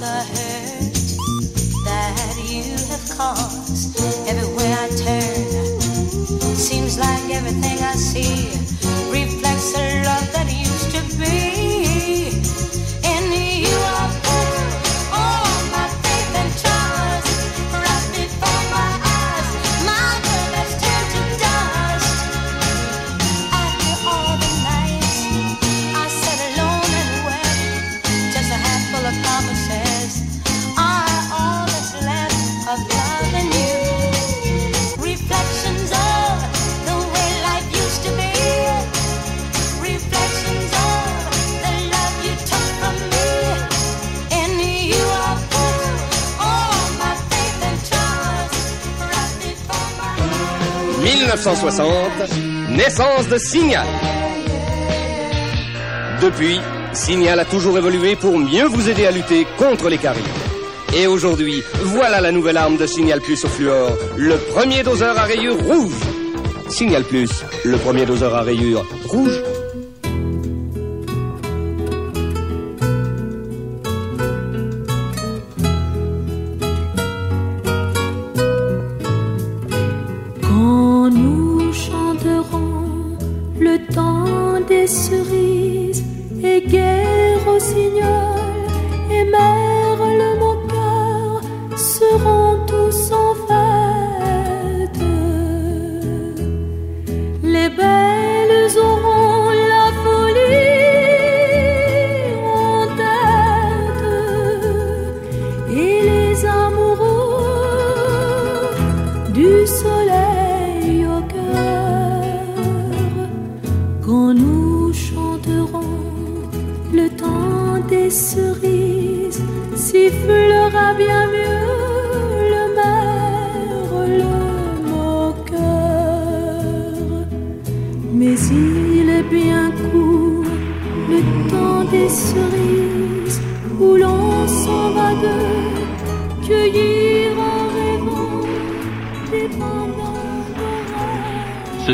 the 0.00 0.16
hurt 0.32 0.98
that 1.84 2.34
you 2.44 2.62
have 2.90 3.06
caused. 3.16 3.98
Everywhere 4.28 4.76
I 4.78 4.88
turn, 4.88 5.80
seems 6.54 6.98
like 6.98 7.30
everything 7.30 7.78
I 7.82 7.94
see 7.94 8.48
reflects 9.10 9.72
the 9.72 10.02
love 10.04 10.32
that 10.32 10.48
used 10.52 10.90
to 10.94 11.18
be. 11.18 11.67
1960, 51.48 52.76
naissance 52.76 53.26
de 53.28 53.38
Signal. 53.38 53.86
Depuis, 56.20 56.60
Signal 56.92 57.40
a 57.40 57.46
toujours 57.46 57.78
évolué 57.78 58.16
pour 58.16 58.38
mieux 58.38 58.66
vous 58.66 58.90
aider 58.90 59.06
à 59.06 59.10
lutter 59.10 59.46
contre 59.56 59.88
les 59.88 59.96
caries. 59.96 60.20
Et 60.94 61.06
aujourd'hui, 61.06 61.62
voilà 61.84 62.20
la 62.20 62.32
nouvelle 62.32 62.58
arme 62.58 62.76
de 62.76 62.84
Signal 62.84 63.22
Plus 63.22 63.42
au 63.46 63.48
fluor, 63.48 63.96
le 64.18 64.36
premier 64.36 64.82
doseur 64.82 65.18
à 65.18 65.22
rayures 65.22 65.58
rouge. 65.58 65.94
Signal 66.68 67.02
Plus, 67.04 67.30
le 67.64 67.78
premier 67.78 68.04
doseur 68.04 68.34
à 68.34 68.42
rayures 68.42 68.84
rouge. 69.06 69.40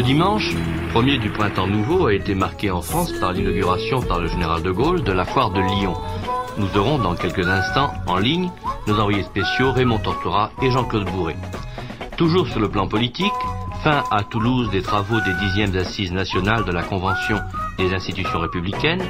Dimanche, 0.04 0.50
premier 0.92 1.16
du 1.16 1.30
printemps 1.30 1.66
nouveau, 1.66 2.06
a 2.06 2.14
été 2.14 2.34
marqué 2.34 2.70
en 2.70 2.82
France 2.82 3.10
par 3.20 3.32
l'inauguration 3.32 4.02
par 4.02 4.20
le 4.20 4.28
général 4.28 4.62
de 4.62 4.70
Gaulle 4.70 5.02
de 5.02 5.12
la 5.12 5.24
foire 5.24 5.50
de 5.50 5.60
Lyon. 5.60 5.94
Nous 6.58 6.76
aurons 6.76 6.98
dans 6.98 7.14
quelques 7.14 7.48
instants 7.48 7.90
en 8.06 8.18
ligne 8.18 8.50
nos 8.86 9.00
envoyés 9.00 9.22
spéciaux 9.22 9.72
Raymond 9.72 9.98
Tortora 9.98 10.50
et 10.60 10.70
Jean-Claude 10.70 11.10
Bourré. 11.10 11.36
Toujours 12.18 12.46
sur 12.46 12.60
le 12.60 12.68
plan 12.68 12.86
politique, 12.86 13.32
fin 13.82 14.04
à 14.10 14.22
Toulouse 14.24 14.70
des 14.70 14.82
travaux 14.82 15.20
des 15.20 15.34
dixièmes 15.40 15.74
assises 15.74 16.12
nationales 16.12 16.64
de 16.64 16.72
la 16.72 16.82
Convention 16.82 17.40
des 17.78 17.94
institutions 17.94 18.40
républicaines. 18.40 19.02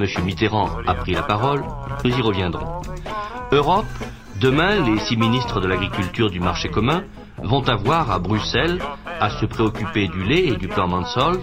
M. 0.00 0.06
Mitterrand 0.24 0.70
a 0.86 0.94
pris 0.94 1.12
la 1.12 1.22
parole, 1.22 1.62
nous 2.04 2.18
y 2.18 2.22
reviendrons. 2.22 2.80
Europe, 3.52 3.86
demain, 4.40 4.80
les 4.80 4.98
six 5.00 5.18
ministres 5.18 5.60
de 5.60 5.68
l'agriculture 5.68 6.30
du 6.30 6.40
marché 6.40 6.70
commun 6.70 7.02
vont 7.42 7.68
avoir 7.68 8.10
à 8.10 8.18
Bruxelles 8.18 8.80
à 9.20 9.30
se 9.30 9.46
préoccuper 9.46 10.08
du 10.08 10.24
lait 10.24 10.46
et 10.46 10.56
du 10.56 10.68
plan 10.68 10.88
Mansholt 10.88 11.40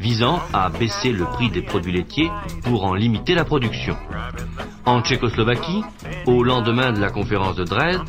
visant 0.00 0.40
à 0.52 0.68
baisser 0.68 1.12
le 1.12 1.24
prix 1.24 1.50
des 1.50 1.62
produits 1.62 1.92
laitiers 1.92 2.30
pour 2.64 2.84
en 2.84 2.94
limiter 2.94 3.34
la 3.34 3.44
production. 3.44 3.96
En 4.84 5.02
Tchécoslovaquie, 5.02 5.82
au 6.26 6.42
lendemain 6.42 6.92
de 6.92 7.00
la 7.00 7.10
conférence 7.10 7.56
de 7.56 7.64
Dresde, 7.64 8.02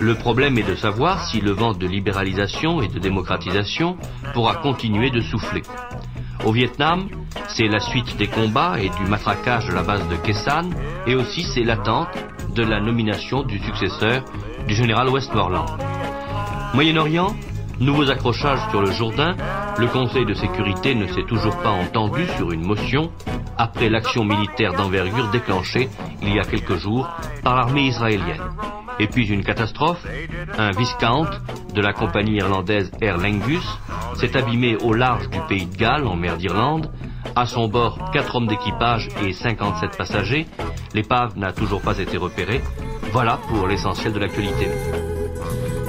le 0.00 0.14
problème 0.14 0.56
est 0.58 0.68
de 0.68 0.74
savoir 0.74 1.26
si 1.28 1.40
le 1.40 1.52
vent 1.52 1.72
de 1.72 1.86
libéralisation 1.86 2.80
et 2.80 2.88
de 2.88 2.98
démocratisation 2.98 3.96
pourra 4.32 4.56
continuer 4.56 5.10
de 5.10 5.20
souffler. 5.20 5.62
Au 6.44 6.52
Vietnam, 6.52 7.08
c'est 7.48 7.66
la 7.66 7.80
suite 7.80 8.16
des 8.16 8.28
combats 8.28 8.76
et 8.80 8.88
du 8.88 9.10
matraquage 9.10 9.66
de 9.66 9.74
la 9.74 9.82
base 9.82 10.08
de 10.08 10.16
Kessan, 10.16 10.70
et 11.06 11.14
aussi 11.14 11.42
c'est 11.42 11.64
l'attente 11.64 12.08
de 12.54 12.62
la 12.62 12.80
nomination 12.80 13.42
du 13.42 13.58
successeur 13.58 14.22
du 14.66 14.74
général 14.74 15.08
Westmoreland. 15.08 15.66
Moyen-Orient, 16.74 17.34
nouveaux 17.80 18.10
accrochages 18.10 18.68
sur 18.70 18.80
le 18.80 18.90
Jourdain, 18.90 19.36
le 19.78 19.86
Conseil 19.86 20.24
de 20.24 20.34
sécurité 20.34 20.94
ne 20.94 21.06
s'est 21.06 21.26
toujours 21.26 21.56
pas 21.58 21.70
entendu 21.70 22.26
sur 22.36 22.52
une 22.52 22.66
motion 22.66 23.10
après 23.58 23.88
l'action 23.88 24.24
militaire 24.24 24.74
d'envergure 24.74 25.28
déclenchée 25.30 25.88
il 26.22 26.34
y 26.34 26.38
a 26.38 26.44
quelques 26.44 26.76
jours 26.76 27.08
par 27.42 27.56
l'armée 27.56 27.86
israélienne. 27.86 28.42
Et 28.98 29.08
puis 29.08 29.26
une 29.28 29.44
catastrophe, 29.44 30.06
un 30.56 30.70
Viscount 30.70 31.28
de 31.74 31.80
la 31.82 31.92
compagnie 31.92 32.36
irlandaise 32.36 32.90
Aer 33.02 33.18
Lingus 33.18 33.66
s'est 34.14 34.36
abîmé 34.36 34.76
au 34.82 34.94
large 34.94 35.28
du 35.28 35.38
pays 35.48 35.66
de 35.66 35.76
Galles 35.76 36.06
en 36.06 36.16
mer 36.16 36.38
d'Irlande. 36.38 36.90
À 37.34 37.44
son 37.44 37.68
bord, 37.68 38.10
quatre 38.12 38.36
hommes 38.36 38.46
d'équipage 38.46 39.08
et 39.22 39.32
57 39.32 39.96
passagers. 39.98 40.46
L'épave 40.94 41.36
n'a 41.36 41.52
toujours 41.52 41.82
pas 41.82 41.98
été 41.98 42.16
repérée. 42.16 42.62
Voilà 43.12 43.38
pour 43.48 43.66
l'essentiel 43.66 44.14
de 44.14 44.18
l'actualité. 44.18 44.68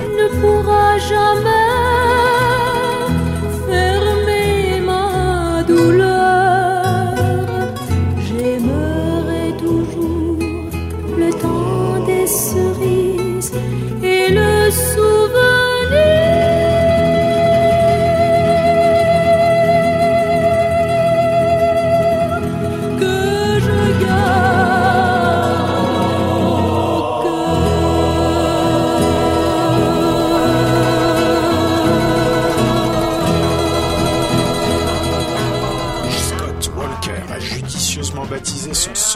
Ne 0.06 0.28
pourra 0.40 0.98
jamais 0.98 1.68
fermer 3.68 4.82
ma 4.82 5.64
douleur. 5.68 6.07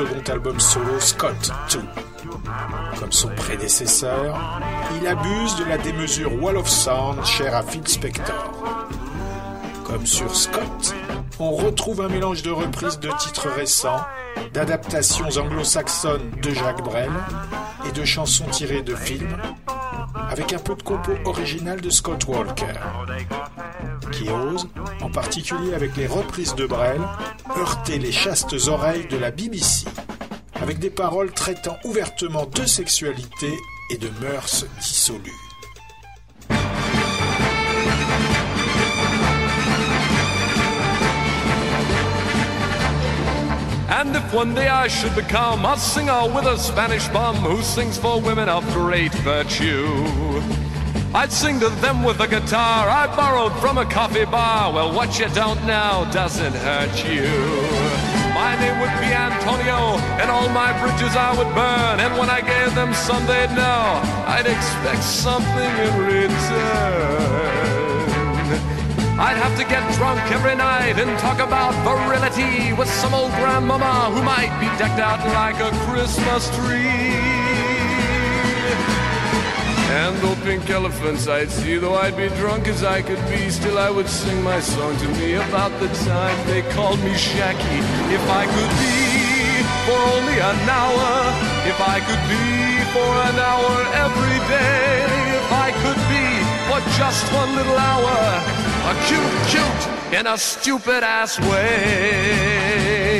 Second 0.01 0.31
album 0.31 0.59
solo 0.59 0.99
Scott 0.99 1.51
2. 1.71 1.79
Comme 2.99 3.11
son 3.11 3.29
prédécesseur, 3.35 4.61
il 4.99 5.07
abuse 5.07 5.55
de 5.57 5.65
la 5.65 5.77
démesure 5.77 6.41
Wall 6.41 6.57
of 6.57 6.67
Sound 6.67 7.23
chère 7.23 7.55
à 7.55 7.61
Phil 7.61 7.87
Spector. 7.87 8.51
Comme 9.83 10.05
sur 10.07 10.35
Scott, 10.35 10.95
on 11.39 11.51
retrouve 11.51 12.01
un 12.01 12.07
mélange 12.07 12.41
de 12.41 12.49
reprises 12.49 12.99
de 12.99 13.09
titres 13.19 13.49
récents, 13.49 14.01
d'adaptations 14.53 15.29
anglo-saxonnes 15.37 16.31
de 16.41 16.49
Jacques 16.49 16.83
Brel 16.83 17.11
et 17.87 17.91
de 17.91 18.03
chansons 18.03 18.45
tirées 18.45 18.81
de 18.81 18.95
films, 18.95 19.37
avec 20.29 20.53
un 20.53 20.59
peu 20.59 20.75
de 20.75 20.81
compo 20.81 21.11
original 21.25 21.79
de 21.79 21.89
Scott 21.91 22.25
Walker, 22.27 22.73
qui 24.11 24.29
ose, 24.29 24.67
en 25.01 25.11
particulier 25.11 25.75
avec 25.75 25.95
les 25.95 26.07
reprises 26.07 26.55
de 26.55 26.65
Brel, 26.65 27.01
heurter 27.57 27.99
les 27.99 28.11
chastes 28.11 28.55
oreilles 28.67 29.07
de 29.07 29.17
la 29.17 29.31
BBC, 29.31 29.85
avec 30.61 30.79
des 30.79 30.89
paroles 30.89 31.31
traitant 31.31 31.77
ouvertement 31.83 32.45
de 32.45 32.65
sexualité 32.65 33.53
et 33.91 33.97
de 33.97 34.09
mœurs 34.21 34.65
dissolues. 34.79 35.31
And 43.89 44.15
if 44.15 44.33
one 44.33 44.55
day 44.55 44.67
I 44.67 44.87
should 44.87 45.13
become 45.15 45.63
a 45.63 45.77
singer 45.77 46.27
with 46.33 46.45
a 46.45 46.57
Spanish 46.57 47.07
bum 47.09 47.35
who 47.35 47.61
sings 47.61 47.97
for 47.97 48.19
women 48.19 48.49
of 48.49 48.65
great 48.73 49.13
virtue, 49.23 50.41
I'd 51.13 51.29
sing 51.29 51.59
to 51.59 51.67
them 51.83 52.03
with 52.03 52.21
a 52.21 52.27
guitar 52.27 52.87
I 52.87 53.05
borrowed 53.13 53.51
from 53.59 53.77
a 53.77 53.85
coffee 53.85 54.23
bar. 54.23 54.71
Well, 54.71 54.93
what 54.95 55.19
you 55.19 55.27
don't 55.35 55.59
know 55.67 56.07
doesn't 56.13 56.55
hurt 56.55 57.03
you. 57.03 57.27
My 58.31 58.55
name 58.55 58.79
would 58.79 58.95
be 59.03 59.11
Antonio, 59.11 59.99
and 60.23 60.31
all 60.31 60.47
my 60.55 60.71
bridges 60.79 61.13
I 61.19 61.35
would 61.35 61.51
burn. 61.53 61.99
And 61.99 62.17
when 62.17 62.29
I 62.29 62.39
gave 62.39 62.73
them 62.75 62.93
some, 62.93 63.25
they'd 63.27 63.51
know 63.51 63.99
I'd 64.23 64.47
expect 64.47 65.03
something 65.03 65.71
in 65.83 65.93
return. 65.99 67.51
I'd 69.19 69.35
have 69.35 69.55
to 69.59 69.65
get 69.67 69.83
drunk 69.99 70.23
every 70.31 70.55
night 70.55 70.97
and 70.97 71.11
talk 71.19 71.39
about 71.39 71.75
virility 71.83 72.71
with 72.71 72.89
some 72.89 73.13
old 73.13 73.31
grandmama 73.31 74.15
who 74.15 74.23
might 74.23 74.55
be 74.63 74.67
decked 74.79 74.99
out 74.99 75.19
like 75.35 75.59
a 75.59 75.75
Christmas 75.85 76.47
tree. 76.55 77.20
And 79.91 80.15
though 80.19 80.35
pink 80.45 80.69
elephants 80.69 81.27
I'd 81.27 81.51
see, 81.51 81.75
though 81.77 81.95
I'd 81.95 82.15
be 82.15 82.29
drunk 82.41 82.67
as 82.69 82.81
I 82.81 83.01
could 83.01 83.23
be, 83.27 83.49
still 83.49 83.77
I 83.77 83.89
would 83.89 84.07
sing 84.07 84.41
my 84.41 84.61
song 84.61 84.95
to 84.97 85.07
me 85.19 85.33
about 85.33 85.73
the 85.81 85.89
time 86.07 86.37
they 86.47 86.61
called 86.71 86.99
me 86.99 87.11
Shacky. 87.11 87.79
If 88.17 88.25
I 88.41 88.43
could 88.55 88.73
be 88.79 88.97
for 89.85 89.99
only 90.15 90.37
an 90.51 90.59
hour, 90.79 91.09
if 91.67 91.79
I 91.95 91.97
could 92.07 92.23
be 92.31 92.47
for 92.95 93.11
an 93.29 93.37
hour 93.49 93.73
every 94.05 94.39
day, 94.47 94.93
if 95.39 95.49
I 95.67 95.69
could 95.83 96.01
be 96.15 96.27
for 96.67 96.79
just 96.97 97.23
one 97.33 97.51
little 97.59 97.79
hour, 97.91 98.15
a 98.91 98.93
cute, 99.07 99.35
cute 99.51 99.83
in 100.17 100.25
a 100.25 100.37
stupid 100.37 101.03
ass 101.03 101.37
way. 101.49 103.10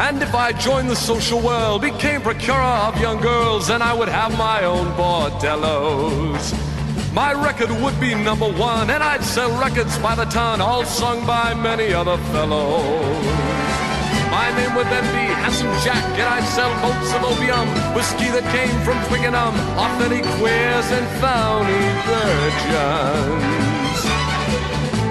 And 0.00 0.22
if 0.22 0.34
I 0.34 0.52
joined 0.52 0.88
the 0.88 0.96
social 0.96 1.40
world, 1.40 1.82
became 1.82 2.22
procurer 2.22 2.56
of 2.88 2.98
young 2.98 3.20
girls, 3.20 3.68
then 3.68 3.82
I 3.82 3.92
would 3.92 4.08
have 4.08 4.36
my 4.38 4.64
own 4.64 4.86
bordellos. 4.92 6.44
My 7.12 7.34
record 7.34 7.70
would 7.82 8.00
be 8.00 8.14
number 8.14 8.50
one, 8.50 8.88
and 8.88 9.02
I'd 9.02 9.22
sell 9.22 9.52
records 9.60 9.98
by 9.98 10.14
the 10.14 10.24
ton, 10.24 10.62
all 10.62 10.84
sung 10.86 11.26
by 11.26 11.52
many 11.52 11.92
other 11.92 12.16
fellows. 12.32 13.26
My 14.32 14.48
name 14.56 14.74
would 14.74 14.86
then 14.86 15.04
be 15.12 15.26
Handsome 15.42 15.74
Jack, 15.84 16.02
and 16.18 16.28
I'd 16.34 16.48
sell 16.56 16.72
boats 16.80 17.12
of 17.12 17.22
opium, 17.22 17.68
whiskey 17.94 18.30
that 18.32 18.46
came 18.56 18.76
from 18.86 18.96
Twickenham, 19.08 19.54
authentic 19.76 20.24
queers 20.40 20.88
and 20.96 21.06
phony 21.20 21.84
virgins. 22.08 23.69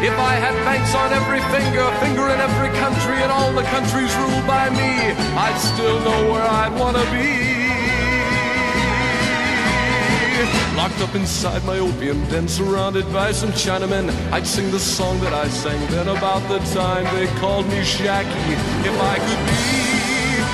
If 0.02 0.18
I 0.18 0.36
had 0.36 0.56
banks 0.64 0.96
on 0.96 1.12
every 1.12 1.42
finger, 1.52 1.84
finger 2.00 2.30
in 2.32 2.40
every 2.40 2.72
country, 2.80 3.22
and 3.22 3.30
all 3.30 3.52
the 3.52 3.64
countries 3.64 4.16
ruled 4.16 4.48
by 4.48 4.70
me, 4.70 5.12
I'd 5.36 5.60
still 5.60 6.00
know 6.00 6.32
where 6.32 6.48
I'd 6.48 6.74
want 6.80 6.96
to 6.96 7.04
be. 7.12 7.60
Locked 10.78 11.02
up 11.02 11.14
inside 11.16 11.66
my 11.66 11.80
opium 11.80 12.24
den, 12.30 12.48
surrounded 12.48 13.12
by 13.12 13.34
some 13.34 13.52
Chinamen, 13.52 14.10
I'd 14.32 14.48
sing 14.48 14.72
the 14.72 14.80
song 14.80 15.20
that 15.20 15.34
I 15.34 15.50
sang 15.50 15.86
then 15.92 16.08
about 16.08 16.48
the 16.48 16.60
time 16.74 17.04
they 17.18 17.28
called 17.42 17.68
me 17.68 17.82
Shacky. 17.82 18.56
If 18.88 18.96
I 19.14 19.20
could 19.20 19.44
be 19.52 20.00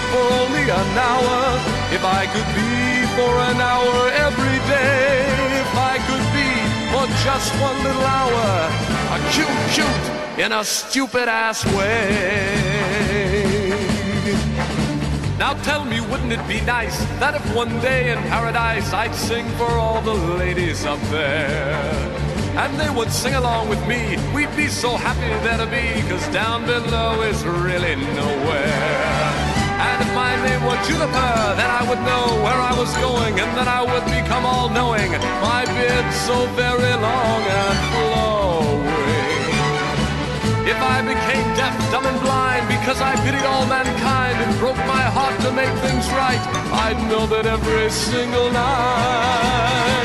for 0.09 0.25
only 0.41 0.65
an 0.73 0.97
hour, 0.97 1.61
if 1.93 2.03
I 2.03 2.25
could 2.33 2.49
be 2.57 3.05
for 3.13 3.33
an 3.51 3.61
hour 3.61 4.09
every 4.25 4.57
day, 4.73 5.44
just 7.25 7.51
one 7.59 7.75
little 7.83 8.03
hour, 8.03 8.69
a 9.15 9.19
cute, 9.31 9.47
cute 9.73 10.05
in 10.45 10.51
a 10.51 10.63
stupid 10.63 11.27
ass 11.27 11.65
way. 11.73 13.73
Now 15.39 15.53
tell 15.63 15.83
me, 15.85 16.01
wouldn't 16.01 16.31
it 16.31 16.47
be 16.47 16.61
nice 16.61 16.99
that 17.19 17.33
if 17.33 17.55
one 17.55 17.81
day 17.81 18.11
in 18.11 18.19
paradise 18.29 18.93
I'd 18.93 19.15
sing 19.15 19.47
for 19.57 19.71
all 19.71 20.01
the 20.01 20.13
ladies 20.13 20.85
up 20.85 20.99
there? 21.09 21.81
And 22.61 22.79
they 22.79 22.91
would 22.91 23.11
sing 23.11 23.33
along 23.33 23.69
with 23.69 23.83
me. 23.87 24.17
We'd 24.35 24.55
be 24.55 24.67
so 24.67 24.95
happy 24.95 25.33
there 25.43 25.57
to 25.57 25.65
be, 25.65 26.07
cause 26.07 26.27
down 26.27 26.67
below 26.67 27.23
is 27.23 27.43
really 27.43 27.95
nowhere. 27.95 29.14
Name 30.45 30.61
were 30.61 30.77
Juniper, 30.85 31.33
then 31.57 31.71
I 31.79 31.81
would 31.89 32.01
know 32.05 32.25
where 32.45 32.61
I 32.69 32.73
was 32.77 32.91
going, 32.97 33.33
and 33.39 33.51
then 33.57 33.67
I 33.67 33.81
would 33.81 34.05
become 34.05 34.45
all 34.45 34.69
knowing. 34.69 35.09
My 35.41 35.65
beard 35.65 36.07
so 36.27 36.45
very 36.53 36.93
long 37.07 37.41
and 37.61 37.77
flowing. 37.89 38.85
If 40.69 40.79
I 40.95 40.97
became 41.01 41.47
deaf, 41.57 41.73
dumb, 41.91 42.05
and 42.05 42.19
blind 42.21 42.67
because 42.67 43.01
I 43.01 43.15
pitied 43.25 43.45
all 43.51 43.65
mankind 43.65 44.37
and 44.43 44.51
broke 44.59 44.77
my 44.85 45.05
heart 45.17 45.35
to 45.45 45.51
make 45.51 45.73
things 45.85 46.05
right, 46.21 46.43
I'd 46.85 46.99
know 47.09 47.25
that 47.33 47.47
every 47.47 47.89
single 47.89 48.51
night. 48.51 49.95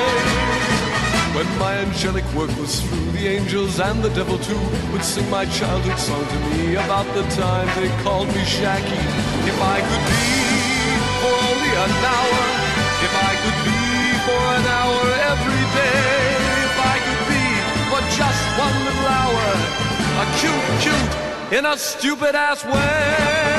When 1.36 1.48
my 1.58 1.74
angelic 1.84 2.24
work 2.32 2.52
was 2.56 2.80
through, 2.80 3.10
the 3.12 3.28
angels 3.28 3.78
and 3.78 4.02
the 4.02 4.10
devil 4.10 4.38
too 4.38 4.62
would 4.90 5.04
sing 5.04 5.28
my 5.28 5.44
childhood 5.44 5.98
song 5.98 6.24
to 6.26 6.38
me 6.48 6.76
about 6.76 7.06
the 7.14 7.24
time 7.36 7.68
they 7.78 7.88
called 8.02 8.28
me 8.28 8.42
Shacky. 8.56 9.29
If 9.46 9.58
I 9.62 9.80
could 9.88 10.04
be 10.12 10.26
for 11.20 11.34
only 11.48 11.72
an 11.84 11.92
hour, 12.14 12.42
if 13.06 13.14
I 13.30 13.32
could 13.42 13.60
be 13.68 13.80
for 14.26 14.42
an 14.58 14.66
hour 14.78 15.00
every 15.32 15.64
day, 15.80 16.10
if 16.68 16.76
I 16.92 16.96
could 17.06 17.22
be 17.32 17.44
for 17.90 18.02
just 18.20 18.42
one 18.58 18.76
little 18.86 19.08
hour, 19.20 19.46
a 20.22 20.26
cute, 20.40 20.68
cute 20.84 21.58
in 21.58 21.66
a 21.66 21.76
stupid 21.76 22.34
ass 22.34 22.64
way. 22.64 23.49